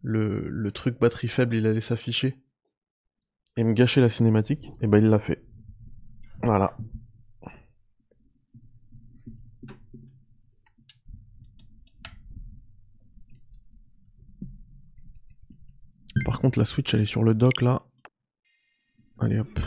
le, 0.02 0.50
le 0.50 0.72
truc 0.72 1.00
batterie 1.00 1.28
faible, 1.28 1.56
il 1.56 1.68
allait 1.68 1.80
s'afficher 1.80 2.36
et 3.56 3.64
me 3.64 3.74
gâcher 3.74 4.02
la 4.02 4.10
cinématique? 4.10 4.72
Et 4.82 4.88
ben 4.88 4.98
il 4.98 5.10
l'a 5.10 5.20
fait. 5.20 5.44
Voilà. 6.44 6.76
Par 16.26 16.40
contre, 16.40 16.60
la 16.60 16.66
Switch, 16.66 16.94
elle 16.94 17.02
est 17.02 17.06
sur 17.06 17.24
le 17.24 17.34
dock 17.34 17.62
là. 17.62 17.84
Allez 19.20 19.40
hop. 19.40 19.60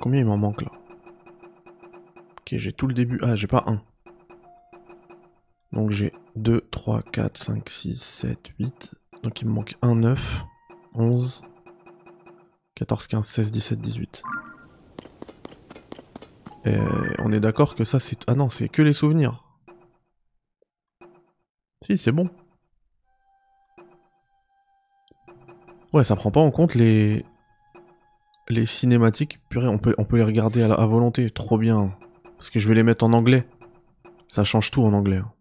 Combien 0.00 0.20
il 0.20 0.26
m'en 0.26 0.36
manque 0.36 0.62
là 0.62 0.72
Ok, 2.40 2.56
j'ai 2.58 2.72
tout 2.72 2.88
le 2.88 2.94
début. 2.94 3.20
Ah, 3.22 3.36
j'ai 3.36 3.46
pas 3.46 3.62
un. 3.66 3.80
Donc 5.72 5.90
j'ai 5.90 6.12
2, 6.34 6.60
3, 6.70 7.02
4, 7.02 7.38
5, 7.38 7.68
6, 7.70 8.02
7, 8.02 8.50
8. 8.58 8.94
Donc 9.22 9.40
il 9.40 9.48
me 9.48 9.52
manque 9.52 9.76
1, 9.80 9.94
9, 9.94 10.44
11, 10.94 11.42
14, 12.74 13.06
15, 13.06 13.26
16, 13.26 13.50
17, 13.50 13.80
18. 13.80 14.22
Et 16.64 16.76
on 17.18 17.32
est 17.32 17.40
d'accord 17.40 17.74
que 17.74 17.84
ça 17.84 17.98
c'est... 17.98 18.18
Ah 18.28 18.34
non, 18.34 18.48
c'est 18.48 18.68
que 18.68 18.82
les 18.82 18.92
souvenirs. 18.92 19.44
Si, 21.84 21.98
c'est 21.98 22.12
bon. 22.12 22.30
Ouais, 25.92 26.04
ça 26.04 26.16
prend 26.16 26.30
pas 26.30 26.40
en 26.40 26.50
compte 26.50 26.74
les 26.74 27.24
les 28.48 28.66
cinématiques. 28.66 29.40
Purée, 29.48 29.68
on 29.68 29.78
peut 29.78 29.94
les 30.16 30.22
regarder 30.22 30.62
à, 30.62 30.68
la- 30.68 30.86
volonté, 30.86 31.30
trop 31.30 31.58
bien. 31.58 31.94
Parce 32.36 32.50
que 32.50 32.58
je 32.58 32.68
vais 32.68 32.74
les 32.74 32.82
mettre 32.82 33.04
en 33.04 33.12
anglais. 33.12 33.46
Ça 34.28 34.44
change 34.44 34.70
tout 34.70 34.82
en 34.82 34.92
anglais. 34.92 35.18
hein. 35.18 35.32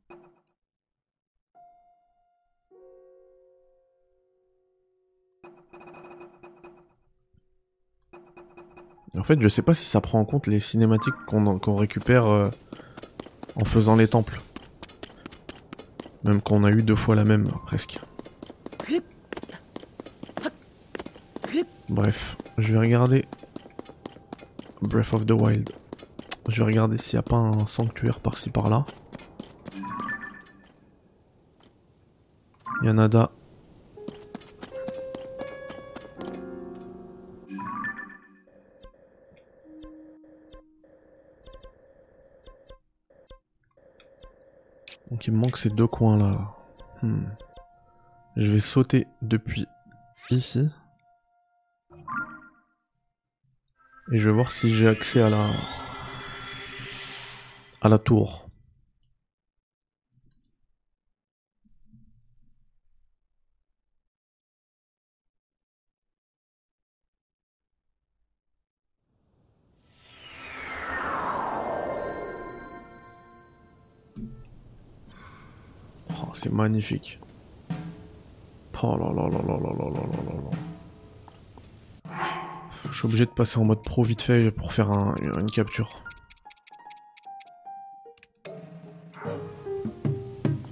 En 9.21 9.23
fait, 9.23 9.39
je 9.39 9.47
sais 9.47 9.61
pas 9.61 9.75
si 9.75 9.85
ça 9.85 10.01
prend 10.01 10.19
en 10.19 10.25
compte 10.25 10.47
les 10.47 10.59
cinématiques 10.59 11.13
qu'on 11.27 11.75
récupère 11.75 12.25
euh, 12.25 12.49
en 13.55 13.65
faisant 13.65 13.95
les 13.95 14.07
temples. 14.07 14.41
Même 16.23 16.41
qu'on 16.41 16.63
a 16.63 16.71
eu 16.71 16.81
deux 16.81 16.95
fois 16.95 17.15
la 17.15 17.23
même, 17.23 17.47
presque. 17.67 17.99
Bref, 21.87 22.35
je 22.57 22.73
vais 22.73 22.79
regarder 22.79 23.25
Breath 24.81 25.13
of 25.13 25.27
the 25.27 25.33
Wild. 25.33 25.69
Je 26.49 26.63
vais 26.63 26.65
regarder 26.65 26.97
s'il 26.97 27.17
n'y 27.17 27.19
a 27.19 27.21
pas 27.21 27.35
un 27.35 27.67
sanctuaire 27.67 28.21
par-ci 28.21 28.49
par-là. 28.49 28.87
Yanada. 32.81 33.29
Il 45.25 45.33
me 45.33 45.37
manque 45.37 45.57
ces 45.57 45.69
deux 45.69 45.87
coins 45.87 46.17
là. 46.17 46.55
Hmm. 47.01 47.25
Je 48.35 48.51
vais 48.51 48.59
sauter 48.59 49.07
depuis 49.21 49.67
ici. 50.29 50.69
Et 54.11 54.19
je 54.19 54.29
vais 54.29 54.35
voir 54.35 54.51
si 54.51 54.73
j'ai 54.73 54.87
accès 54.87 55.21
à 55.21 55.29
la 57.89 57.97
tour. 57.99 58.50
C'est 76.41 76.51
magnifique. 76.51 77.19
Oh 78.83 78.97
là 78.97 79.13
là 79.13 79.29
là 79.29 79.37
là 79.47 79.57
là 79.59 79.73
là 79.77 79.89
là 79.93 80.01
là 80.25 80.33
là. 82.09 82.17
Je 82.89 82.95
suis 82.97 83.05
obligé 83.05 83.25
de 83.25 83.29
passer 83.29 83.59
en 83.59 83.63
mode 83.65 83.83
pro 83.83 84.01
vite 84.03 84.23
fait 84.23 84.49
pour 84.49 84.73
faire 84.73 84.89
un- 84.89 85.13
une 85.21 85.51
capture. 85.51 86.01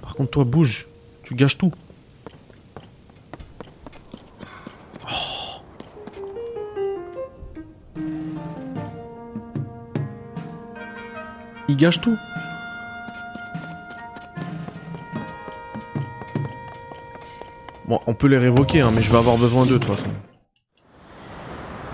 Par 0.02 0.16
contre, 0.16 0.30
toi, 0.30 0.42
bouge. 0.44 0.88
Tu 1.22 1.36
gâches 1.36 1.56
tout. 1.56 1.72
Oh. 5.08 5.62
Il 11.68 11.76
gâche 11.76 12.00
tout. 12.00 12.16
Bon, 17.90 17.98
on 18.06 18.14
peut 18.14 18.28
les 18.28 18.38
révoquer, 18.38 18.82
hein, 18.82 18.92
mais 18.94 19.02
je 19.02 19.10
vais 19.10 19.18
avoir 19.18 19.36
besoin 19.36 19.66
d'eux 19.66 19.72
de 19.72 19.84
toute 19.84 19.96
façon. 19.96 20.10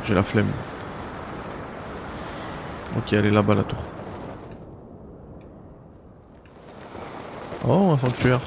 J'ai 0.04 0.12
la 0.12 0.22
flemme. 0.22 0.50
Ok, 2.98 3.14
elle 3.14 3.24
est 3.24 3.30
là-bas 3.30 3.54
la 3.54 3.64
tour. 3.64 3.78
Oh, 7.66 7.92
un 7.92 7.98
sanctuaire. 7.98 8.40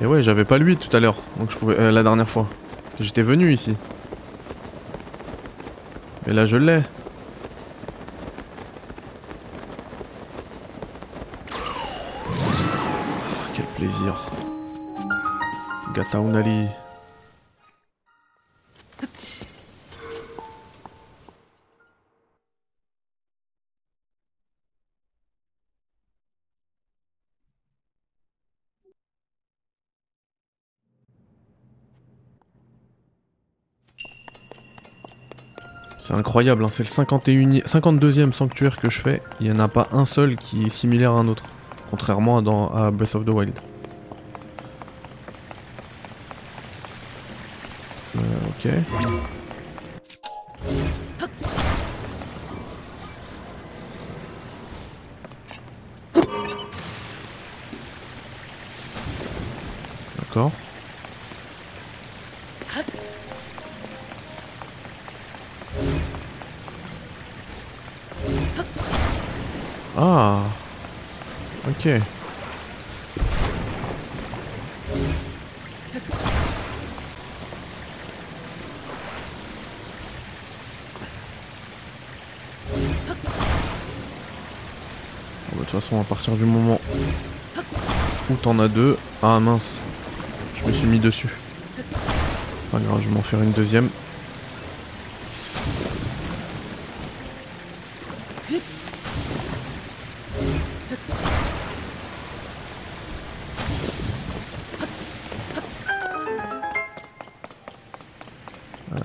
Et 0.00 0.06
ouais, 0.06 0.22
j'avais 0.22 0.46
pas 0.46 0.56
lui 0.56 0.78
tout 0.78 0.96
à 0.96 1.00
l'heure, 1.00 1.16
donc 1.38 1.50
je 1.50 1.58
pouvais 1.58 1.78
euh, 1.78 1.90
la 1.90 2.02
dernière 2.02 2.30
fois, 2.30 2.48
parce 2.82 2.94
que 2.94 3.04
j'étais 3.04 3.20
venu 3.20 3.52
ici. 3.52 3.76
Mais 6.26 6.32
là, 6.32 6.46
je 6.46 6.56
l'ai. 6.56 6.80
C'est 35.98 36.14
incroyable, 36.14 36.64
hein, 36.64 36.68
c'est 36.68 36.82
le 36.82 36.88
51 36.88 37.60
52e 37.60 38.32
sanctuaire 38.32 38.76
que 38.76 38.90
je 38.90 39.00
fais. 39.00 39.22
Il 39.40 39.46
n'y 39.46 39.52
en 39.52 39.60
a 39.60 39.68
pas 39.68 39.88
un 39.92 40.04
seul 40.04 40.36
qui 40.36 40.64
est 40.64 40.68
similaire 40.68 41.12
à 41.12 41.14
un 41.20 41.28
autre. 41.28 41.44
Contrairement 41.90 42.38
à, 42.38 42.42
dans, 42.42 42.70
à 42.70 42.90
Breath 42.90 43.14
of 43.14 43.24
the 43.24 43.28
Wild. 43.28 43.71
Okay. 48.64 49.41
À 86.02 86.04
partir 86.04 86.34
du 86.34 86.44
moment 86.44 86.80
où 88.28 88.34
t'en 88.34 88.58
as 88.58 88.66
deux... 88.66 88.98
Ah 89.22 89.38
mince. 89.38 89.78
Je 90.56 90.66
me 90.66 90.72
suis 90.72 90.86
mis 90.86 90.98
dessus. 90.98 91.28
Pas 92.72 92.80
grave, 92.80 93.00
je 93.02 93.08
vais 93.08 93.14
m'en 93.14 93.22
faire 93.22 93.40
une 93.40 93.52
deuxième. 93.52 93.88
Euh, 108.92 108.98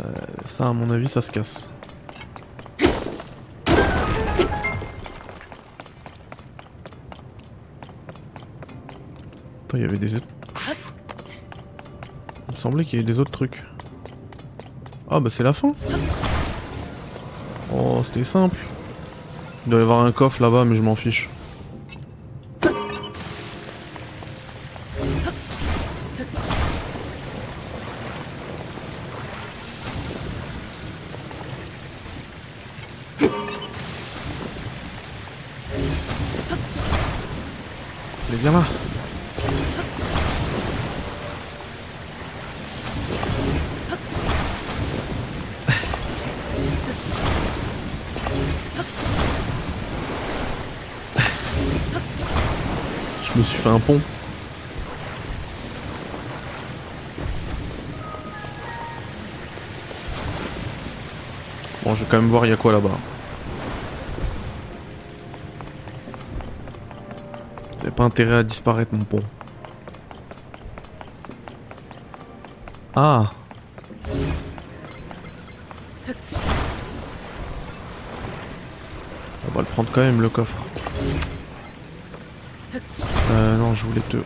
ça, 0.45 0.69
à 0.69 0.73
mon 0.73 0.89
avis, 0.89 1.07
ça 1.07 1.21
se 1.21 1.29
casse. 1.29 1.69
Il 9.77 9.81
y 9.81 9.85
avait 9.85 9.97
des. 9.97 10.13
Il 10.13 10.21
me 12.51 12.55
semblait 12.55 12.83
qu'il 12.83 12.99
y 12.99 13.01
avait 13.01 13.11
des 13.11 13.19
autres 13.19 13.31
trucs. 13.31 13.63
Ah 15.09 15.19
bah 15.19 15.29
c'est 15.29 15.43
la 15.43 15.53
fin 15.53 15.73
Oh, 17.73 18.01
c'était 18.03 18.23
simple. 18.23 18.57
Il 19.65 19.69
doit 19.69 19.79
y 19.79 19.83
avoir 19.83 20.03
un 20.05 20.11
coffre 20.11 20.41
là-bas, 20.41 20.65
mais 20.65 20.75
je 20.75 20.81
m'en 20.81 20.95
fiche. 20.95 21.29
Un 53.67 53.79
pont. 53.79 53.99
Bon, 61.83 61.95
je 61.95 62.03
vais 62.03 62.09
quand 62.09 62.17
même 62.17 62.29
voir 62.29 62.45
il 62.45 62.49
y 62.49 62.53
a 62.53 62.55
quoi 62.55 62.71
là-bas. 62.71 62.89
C'est 67.81 67.93
pas 67.93 68.05
intérêt 68.05 68.35
à 68.35 68.43
disparaître 68.43 68.95
mon 68.95 69.03
pont. 69.03 69.23
Ah 72.95 73.31
On 79.45 79.51
va 79.53 79.59
le 79.59 79.65
prendre 79.65 79.89
quand 79.91 80.01
même 80.01 80.21
le 80.21 80.29
coffre. 80.29 80.55
Euh 83.29 83.57
non 83.57 83.73
je 83.75 83.85
voulais 83.85 84.01
te... 84.09 84.17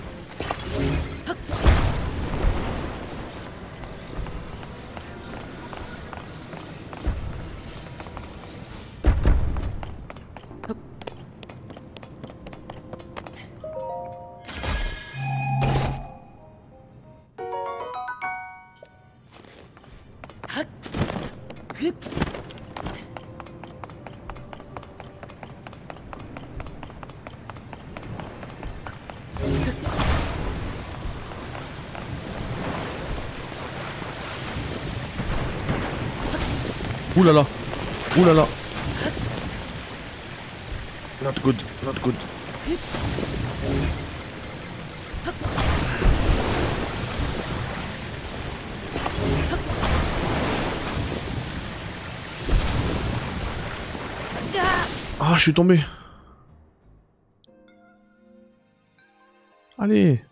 Ouh 37.22 37.24
là 37.24 37.34
là 37.34 37.45
Ouh 38.17 38.26
là 38.26 38.34
là 38.34 38.47
Not 41.24 41.34
good, 41.43 41.55
not 41.86 41.93
good. 42.01 42.15
Ah, 55.19 55.36
je 55.36 55.41
suis 55.41 55.53
tombé. 55.53 55.80
Allez. 59.78 60.24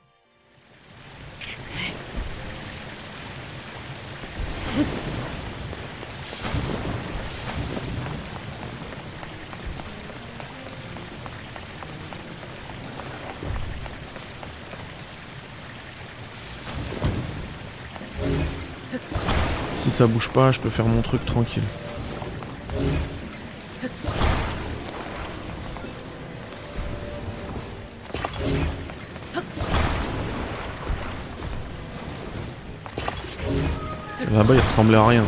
Si 19.77 19.88
ça 19.99 20.07
bouge 20.07 20.29
pas, 20.29 20.53
je 20.53 20.61
peux 20.61 20.69
faire 20.69 20.85
mon 20.85 21.01
truc 21.01 21.25
tranquille. 21.25 21.61
Là-bas, 34.31 34.53
il 34.53 34.61
ressemblait 34.61 34.95
à 34.95 35.05
rien. 35.05 35.25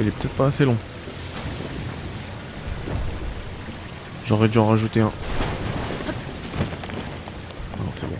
Il 0.00 0.08
est 0.08 0.10
peut-être 0.12 0.34
pas 0.34 0.46
assez 0.46 0.64
long. 0.64 0.76
J'aurais 4.26 4.48
dû 4.48 4.58
en 4.58 4.66
rajouter 4.66 5.00
un. 5.00 5.12
Non, 7.78 7.92
c'est 7.96 8.06
bon. 8.06 8.16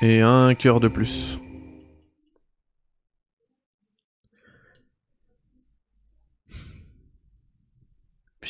Et 0.00 0.20
un 0.20 0.54
cœur 0.54 0.80
de 0.80 0.88
plus. 0.88 1.38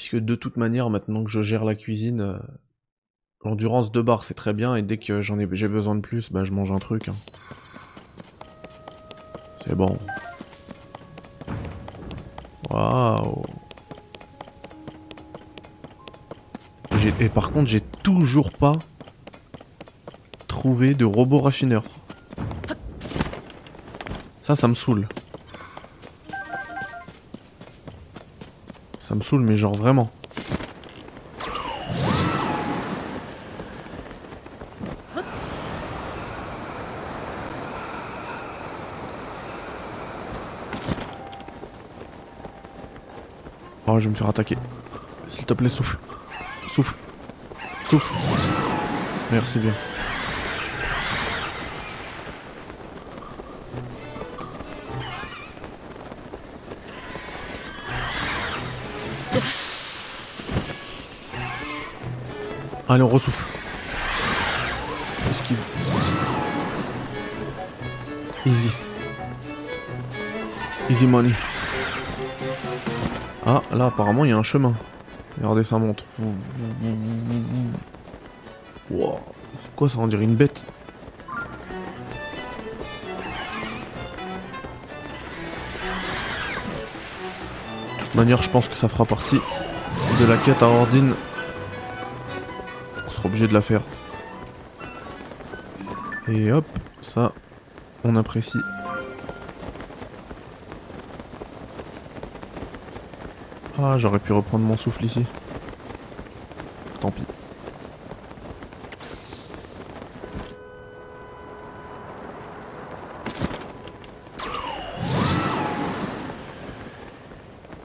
Puisque 0.09 0.25
de 0.25 0.35
toute 0.37 0.57
manière, 0.57 0.89
maintenant 0.89 1.23
que 1.23 1.31
je 1.31 1.43
gère 1.43 1.67
la 1.67 1.75
cuisine, 1.75 2.23
euh, 2.23 2.39
l'endurance 3.45 3.93
de 3.93 4.01
barre 4.01 4.25
c'est 4.25 4.33
très 4.33 4.55
bien 4.55 4.75
et 4.75 4.81
dès 4.81 4.97
que 4.97 5.21
j'en 5.21 5.39
ai 5.39 5.47
j'ai 5.53 5.69
besoin 5.69 5.95
de 5.97 6.01
plus, 6.01 6.33
bah 6.33 6.45
je 6.45 6.53
mange 6.53 6.73
un 6.73 6.79
truc. 6.79 7.09
hein. 7.09 7.15
C'est 9.63 9.75
bon. 9.75 9.99
Waouh. 12.71 13.43
Et 17.21 17.29
par 17.29 17.51
contre, 17.51 17.69
j'ai 17.69 17.83
toujours 17.83 18.51
pas 18.51 18.79
trouvé 20.47 20.95
de 20.95 21.05
robot 21.05 21.41
raffineur. 21.41 21.85
Ça, 24.41 24.57
ça 24.57 24.69
me 24.69 24.75
saoule. 24.75 25.07
Ça 29.09 29.15
me 29.15 29.23
saoule, 29.23 29.41
mais 29.41 29.57
genre 29.57 29.75
vraiment. 29.75 30.11
Oh, 43.87 43.99
je 43.99 44.05
vais 44.05 44.11
me 44.11 44.15
faire 44.15 44.29
attaquer. 44.29 44.59
S'il 45.29 45.47
te 45.47 45.55
plaît, 45.55 45.71
souffle. 45.71 45.97
Souffle. 46.67 46.95
Souffle. 47.89 48.13
Merci 49.33 49.59
bien. 49.59 49.73
Allez, 62.91 63.03
on 63.03 63.09
ressouffle. 63.09 63.45
Esquive. 65.31 65.59
Easy. 68.47 68.71
Easy 70.89 71.07
money. 71.07 71.33
Ah, 73.45 73.61
là, 73.73 73.87
apparemment, 73.87 74.25
il 74.25 74.31
y 74.31 74.33
a 74.33 74.39
un 74.39 74.43
chemin. 74.43 74.73
Regardez, 75.37 75.65
ça 75.65 75.77
monte. 75.77 76.03
Wow. 78.91 79.21
C'est 79.61 79.75
quoi 79.77 79.89
ça 79.91 79.99
On 79.99 80.07
dirait 80.07 80.25
une 80.25 80.35
bête? 80.35 80.65
De 87.99 88.05
toute 88.05 88.15
manière, 88.15 88.43
je 88.43 88.49
pense 88.49 88.69
que 88.69 88.77
ça 88.77 88.89
fera 88.89 89.05
partie 89.05 89.39
de 90.21 90.25
la 90.25 90.39
quête 90.39 90.63
à 90.63 90.67
Ordine 90.67 91.15
obligé 93.27 93.49
de 93.49 93.55
la 93.55 93.61
faire. 93.61 93.83
Et 96.29 96.53
hop, 96.53 96.67
ça, 97.01 97.33
on 98.05 98.17
apprécie. 98.17 98.59
Ah, 103.81 103.97
j'aurais 103.97 104.19
pu 104.19 104.33
reprendre 104.33 104.65
mon 104.65 104.77
souffle 104.77 105.05
ici. 105.05 105.25
Tant 107.01 107.11
pis. 107.11 107.23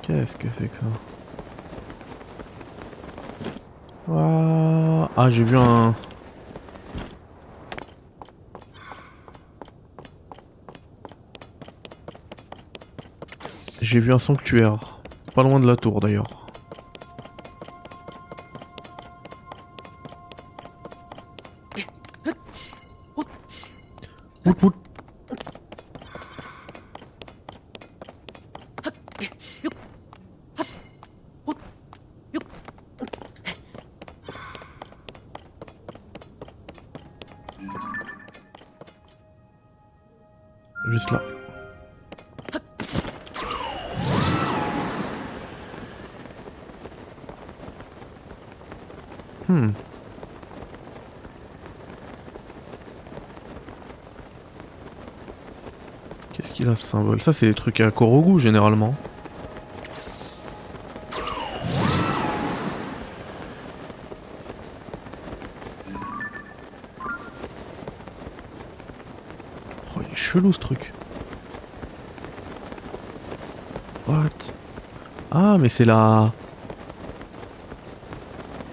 Qu'est-ce 0.02 0.36
que 0.36 0.48
c'est 0.52 0.68
que 0.68 0.76
ça? 0.76 0.86
Waouh 4.08 4.43
ah, 5.16 5.30
j'ai 5.30 5.44
vu 5.44 5.56
un... 5.56 5.94
J'ai 13.80 14.00
vu 14.00 14.12
un 14.12 14.18
sanctuaire. 14.18 14.98
Pas 15.36 15.44
loin 15.44 15.60
de 15.60 15.68
la 15.68 15.76
tour 15.76 16.00
d'ailleurs. 16.00 16.43
Ça 57.20 57.32
c'est 57.32 57.46
des 57.46 57.54
trucs 57.54 57.80
à 57.80 57.90
Korogu 57.90 58.38
généralement. 58.40 58.96
Oh, 69.96 70.02
il 70.02 70.12
est 70.12 70.16
chelou 70.16 70.52
ce 70.52 70.60
truc. 70.60 70.92
What? 74.08 74.30
Ah 75.32 75.58
mais 75.58 75.70
c'est 75.70 75.86
la... 75.86 76.32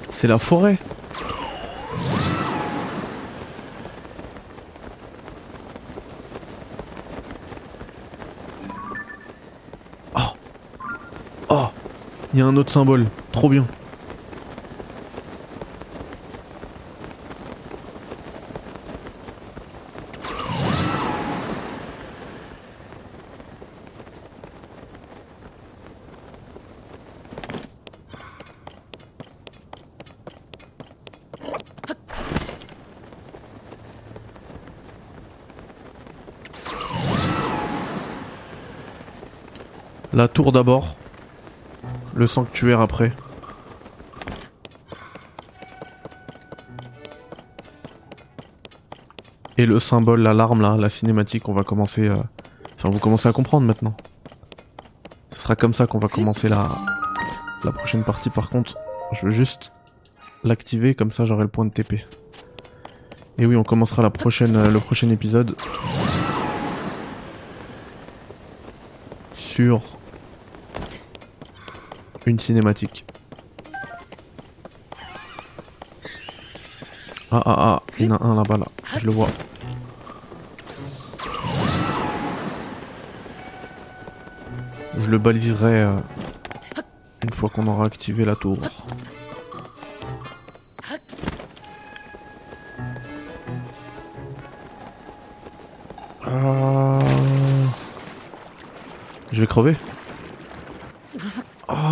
C'est 0.08 0.28
la 0.28 0.38
forêt. 0.38 0.76
Un 12.40 12.56
autre 12.56 12.70
symbole. 12.70 13.06
Trop 13.32 13.48
bien. 13.48 13.66
La 40.12 40.28
tour 40.28 40.52
d'abord. 40.52 40.99
Le 42.20 42.26
sanctuaire 42.26 42.82
après. 42.82 43.12
Et 49.56 49.64
le 49.64 49.78
symbole, 49.78 50.20
l'alarme 50.20 50.60
là, 50.60 50.76
la 50.76 50.90
cinématique, 50.90 51.48
on 51.48 51.54
va 51.54 51.62
commencer... 51.62 52.06
euh, 52.06 52.16
Enfin, 52.76 52.90
vous 52.90 52.98
commencez 52.98 53.26
à 53.26 53.32
comprendre 53.32 53.66
maintenant. 53.66 53.96
Ce 55.30 55.40
sera 55.40 55.56
comme 55.56 55.72
ça 55.72 55.86
qu'on 55.86 55.98
va 55.98 56.08
commencer 56.08 56.50
la... 56.50 56.68
La 57.64 57.72
prochaine 57.72 58.04
partie 58.04 58.28
par 58.28 58.50
contre. 58.50 58.76
Je 59.12 59.24
veux 59.24 59.32
juste 59.32 59.72
l'activer, 60.44 60.94
comme 60.94 61.10
ça 61.10 61.24
j'aurai 61.24 61.44
le 61.44 61.48
point 61.48 61.64
de 61.64 61.70
TP. 61.72 62.04
Et 63.38 63.46
oui, 63.46 63.56
on 63.56 63.64
commencera 63.64 64.02
la 64.02 64.10
prochaine, 64.10 64.56
euh, 64.56 64.68
le 64.68 64.80
prochain 64.80 65.08
épisode. 65.08 65.56
Sur 69.32 69.99
une 72.26 72.38
cinématique. 72.38 73.04
Ah 77.32 77.42
ah 77.44 77.56
ah, 77.58 77.82
il 77.98 78.06
y 78.06 78.08
en 78.10 78.16
a 78.16 78.24
un 78.24 78.34
là-bas 78.34 78.56
là, 78.56 78.66
je 78.98 79.06
le 79.06 79.12
vois. 79.12 79.28
Je 84.98 85.06
le 85.08 85.18
baliserai 85.18 85.82
euh, 85.82 85.96
une 87.22 87.32
fois 87.32 87.48
qu'on 87.48 87.66
aura 87.68 87.86
activé 87.86 88.24
la 88.24 88.34
tour. 88.34 88.58
Ah. 96.24 96.98
Je 99.32 99.40
vais 99.40 99.46
crever. 99.46 99.76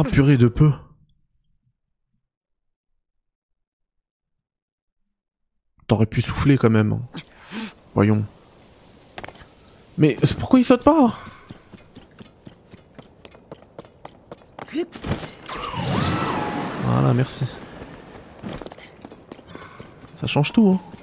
Ah, 0.00 0.04
purée 0.04 0.36
de 0.38 0.46
peu. 0.46 0.70
T'aurais 5.88 6.06
pu 6.06 6.22
souffler 6.22 6.56
quand 6.56 6.70
même. 6.70 7.00
Voyons. 7.96 8.24
Mais 9.96 10.16
pourquoi 10.38 10.60
il 10.60 10.64
saute 10.64 10.84
pas 10.84 11.18
Voilà, 16.84 17.12
merci. 17.12 17.44
Ça 20.14 20.28
change 20.28 20.52
tout, 20.52 20.68
hein. 20.68 20.97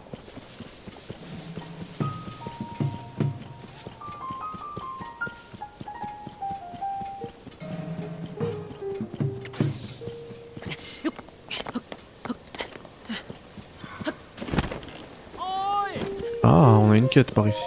Quête 17.16 17.32
par 17.32 17.48
ici. 17.48 17.64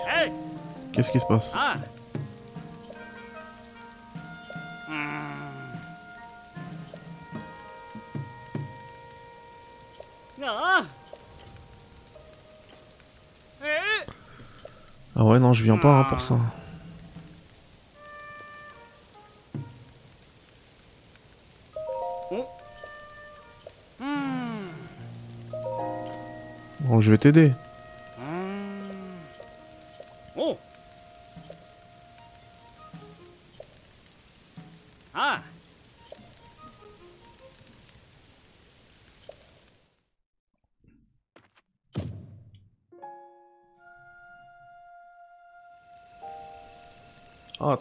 Qu'est-ce 0.93 1.11
qui 1.11 1.19
se 1.19 1.25
passe 1.25 1.55
Ah 1.57 1.75
Ah 10.43 10.85
Eh 13.65 14.07
Ah 15.17 15.25
ouais, 15.25 15.39
non, 15.39 15.55
je 15.55 15.65
viens 15.65 15.79
pas 15.79 16.01
hein, 16.01 16.05
pour 16.05 16.21
ça. 16.21 16.35
Hmm. 23.99 24.69
Bon, 26.81 27.01
je 27.01 27.11
vais 27.11 27.19
t'aider. 27.19 27.53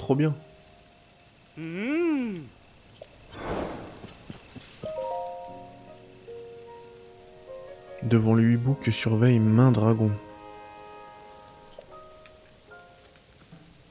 Trop 0.07 0.15
bien. 0.15 0.33
Hmm. 1.57 2.37
Devant 8.03 8.33
le 8.33 8.53
hibou 8.53 8.75
que 8.75 8.89
surveille 8.89 9.39
main 9.39 9.69
dragon. 9.73 10.09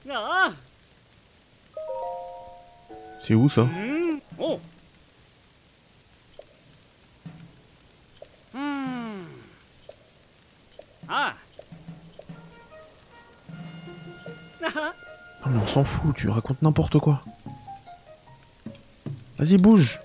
Ah 0.08 0.52
C'est 3.20 3.34
où 3.34 3.50
ça? 3.50 3.64
Hmm. 3.64 4.18
Oh. 4.38 4.58
Ah 11.10 11.34
Ah 14.62 14.94
Non 15.44 15.52
mais 15.52 15.58
on 15.62 15.66
s'en 15.66 15.84
fout, 15.84 16.14
tu 16.16 16.28
racontes 16.28 16.60
n'importe 16.62 16.98
quoi. 16.98 17.20
Vas-y, 19.38 19.58
bouge. 19.58 20.00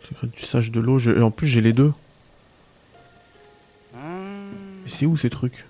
Secret 0.00 0.26
du 0.28 0.42
sage 0.42 0.70
de 0.70 0.80
l'eau. 0.80 0.98
je- 0.98 1.20
en 1.22 1.30
plus, 1.30 1.46
j'ai 1.46 1.60
les 1.60 1.72
deux. 1.72 1.92
Mais 3.94 4.88
c'est 4.90 5.06
où 5.06 5.16
ces 5.16 5.30
trucs? 5.30 5.64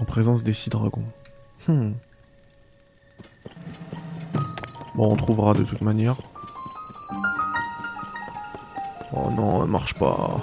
En 0.00 0.04
présence 0.04 0.42
des 0.42 0.52
six 0.52 0.70
dragons. 0.70 1.04
Hmm. 1.68 1.92
Bon, 4.94 5.12
on 5.12 5.16
trouvera 5.16 5.54
de 5.54 5.62
toute 5.64 5.80
manière. 5.82 6.16
Oh 9.20 9.30
non, 9.30 9.64
elle 9.64 9.70
marche 9.70 9.94
pas. 9.94 10.40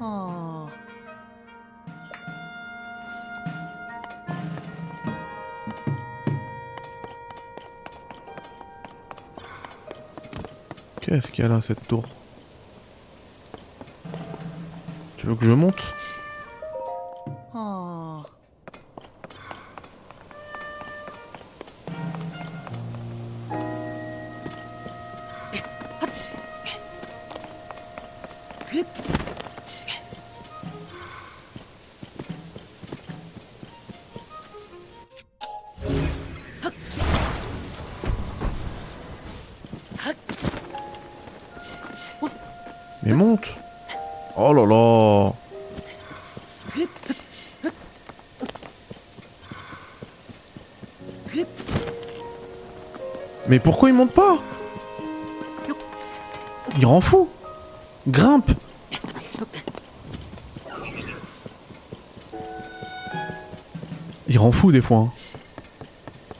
Ah. 0.00 0.66
Qu'est-ce 11.02 11.30
qu'il 11.32 11.42
y 11.42 11.46
a 11.46 11.48
là, 11.48 11.60
cette 11.60 11.86
tour? 11.86 12.04
Tu 15.18 15.26
veux 15.26 15.34
que 15.34 15.44
je 15.44 15.52
monte? 15.52 15.82
Pourquoi 53.68 53.90
il 53.90 53.94
monte 53.94 54.12
pas? 54.12 54.38
Il 56.78 56.86
rend 56.86 57.02
fou 57.02 57.28
Grimpe 58.08 58.50
Il 64.26 64.38
rend 64.38 64.52
fou 64.52 64.72
des 64.72 64.80
fois. 64.80 65.00
hein. 65.00 65.12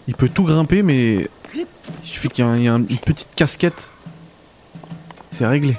Il 0.06 0.14
peut 0.14 0.30
tout 0.30 0.44
grimper 0.44 0.82
mais 0.82 1.28
il 1.54 1.66
suffit 2.02 2.30
qu'il 2.30 2.46
y 2.46 2.48
ait 2.48 2.66
une 2.66 2.86
petite 2.86 3.34
casquette. 3.34 3.90
C'est 5.30 5.46
réglé. 5.46 5.76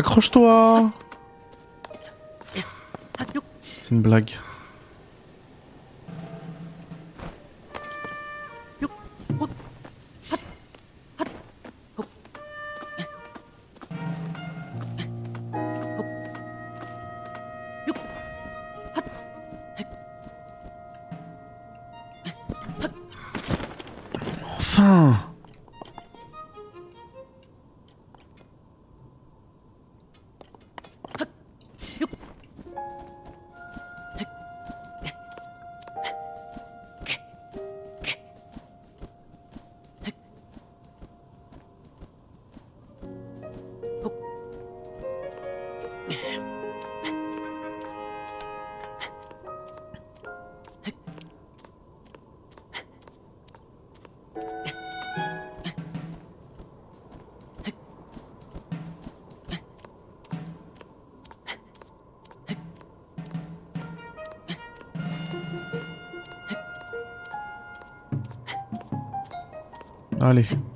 Accroche-toi. 0.00 0.90
C'est 3.80 3.90
une 3.94 4.02
blague. 4.02 4.32
Allez. 70.20 70.46
Eh 70.52 70.69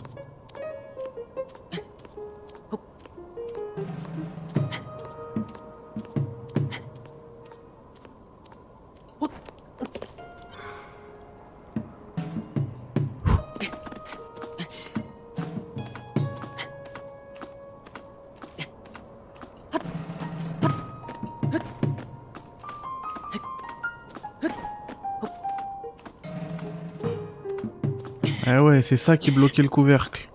c'est 28.85 28.99
ça 28.99 29.17
qui 29.17 29.31
bloquait 29.31 29.63
le 29.63 29.71
couvercle. 29.71 30.29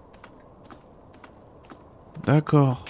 D'accord. 2.26 2.84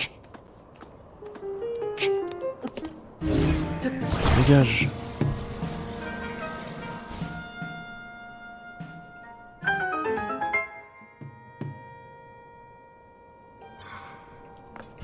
Dégage. 4.37 4.87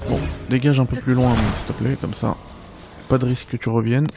Bon, 0.07 0.19
dégage 0.49 0.79
un 0.79 0.85
peu 0.85 0.95
plus 0.95 1.13
loin, 1.13 1.35
s'il 1.35 1.75
te 1.75 1.83
plaît, 1.83 1.97
comme 1.99 2.13
ça. 2.13 2.37
Pas 3.09 3.17
de 3.17 3.25
risque 3.25 3.49
que 3.49 3.57
tu 3.57 3.67
reviennes. 3.67 4.07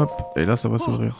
Hop, 0.00 0.10
et 0.36 0.46
là 0.46 0.56
ça 0.56 0.68
va 0.68 0.78
s'ouvrir. 0.78 1.14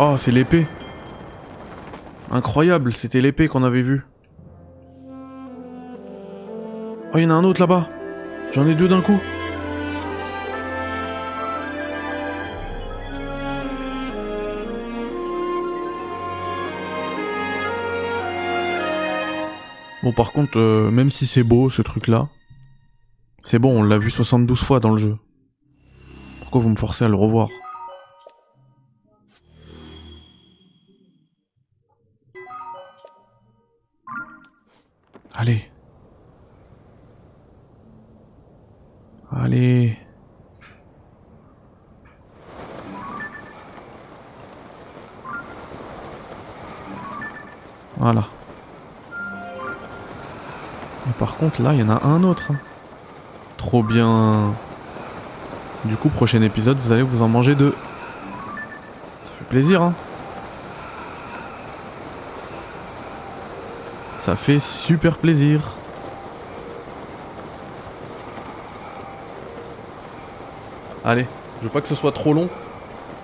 Oh, 0.00 0.14
c'est 0.16 0.30
l'épée. 0.30 0.64
Incroyable, 2.30 2.92
c'était 2.92 3.20
l'épée 3.20 3.48
qu'on 3.48 3.64
avait 3.64 3.82
vue. 3.82 4.06
Oh, 7.12 7.16
il 7.16 7.22
y 7.22 7.26
en 7.26 7.30
a 7.30 7.34
un 7.34 7.42
autre 7.42 7.60
là-bas. 7.60 7.88
J'en 8.52 8.64
ai 8.68 8.76
deux 8.76 8.86
d'un 8.86 9.00
coup. 9.00 9.18
Bon, 20.04 20.12
par 20.12 20.30
contre, 20.30 20.60
euh, 20.60 20.92
même 20.92 21.10
si 21.10 21.26
c'est 21.26 21.42
beau 21.42 21.70
ce 21.70 21.82
truc-là, 21.82 22.28
c'est 23.42 23.58
bon, 23.58 23.80
on 23.80 23.82
l'a 23.82 23.98
vu 23.98 24.10
72 24.10 24.62
fois 24.62 24.78
dans 24.78 24.92
le 24.92 24.98
jeu. 24.98 25.16
Pourquoi 26.38 26.60
vous 26.60 26.68
me 26.68 26.76
forcez 26.76 27.04
à 27.04 27.08
le 27.08 27.16
revoir? 27.16 27.48
Là, 51.60 51.72
il 51.72 51.80
y 51.80 51.82
en 51.82 51.90
a 51.90 52.04
un 52.04 52.22
autre. 52.22 52.52
Trop 53.56 53.82
bien. 53.82 54.54
Du 55.84 55.96
coup, 55.96 56.08
prochain 56.08 56.40
épisode, 56.42 56.78
vous 56.82 56.92
allez 56.92 57.02
vous 57.02 57.20
en 57.22 57.28
manger 57.28 57.56
deux. 57.56 57.74
Ça 59.24 59.32
fait 59.38 59.44
plaisir, 59.44 59.82
hein. 59.82 59.92
Ça 64.20 64.36
fait 64.36 64.60
super 64.60 65.16
plaisir. 65.16 65.74
Allez, 71.04 71.26
je 71.60 71.64
veux 71.64 71.72
pas 71.72 71.80
que 71.80 71.88
ce 71.88 71.94
soit 71.96 72.12
trop 72.12 72.34
long. 72.34 72.48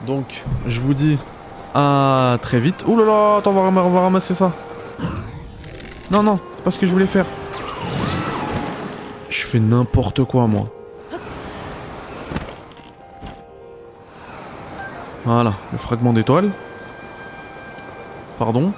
Donc, 0.07 0.45
je 0.67 0.81
vous 0.81 0.95
dis 0.95 1.19
à 1.75 2.39
très 2.43 2.59
vite. 2.59 2.85
Ouh 2.89 2.99
là 2.99 3.05
là, 3.05 3.37
attends, 3.39 3.51
on 3.53 3.71
va 3.71 4.01
ramasser 4.01 4.35
ça. 4.35 4.51
Non, 6.11 6.23
non, 6.23 6.41
c'est 6.57 6.65
pas 6.65 6.71
ce 6.73 6.79
que 6.81 6.87
je 6.87 6.93
voulais 6.93 7.07
faire. 7.07 7.27
N'importe 9.61 10.25
quoi, 10.25 10.47
moi. 10.47 10.69
Voilà, 15.25 15.55
le 15.73 15.79
fragment 15.79 16.13
d'étoile. 16.13 16.51
Pardon. 18.39 18.73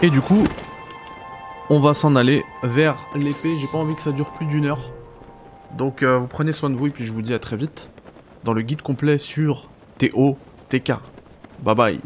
Et 0.00 0.10
du 0.10 0.20
coup, 0.20 0.44
on 1.68 1.80
va 1.80 1.94
s'en 1.94 2.16
aller 2.16 2.44
vers 2.62 3.06
l'épée. 3.14 3.56
J'ai 3.60 3.66
pas 3.66 3.78
envie 3.78 3.94
que 3.94 4.02
ça 4.02 4.12
dure 4.12 4.30
plus 4.30 4.46
d'une 4.46 4.66
heure. 4.66 4.90
Donc 5.76 6.02
euh, 6.02 6.18
vous 6.18 6.26
prenez 6.26 6.52
soin 6.52 6.70
de 6.70 6.76
vous 6.76 6.86
et 6.86 6.90
puis 6.90 7.06
je 7.06 7.12
vous 7.12 7.22
dis 7.22 7.34
à 7.34 7.38
très 7.38 7.56
vite 7.56 7.90
dans 8.44 8.52
le 8.52 8.62
guide 8.62 8.82
complet 8.82 9.18
sur 9.18 9.68
TO 9.98 10.36
TK. 10.68 10.92
Bye 11.62 11.74
bye. 11.74 12.00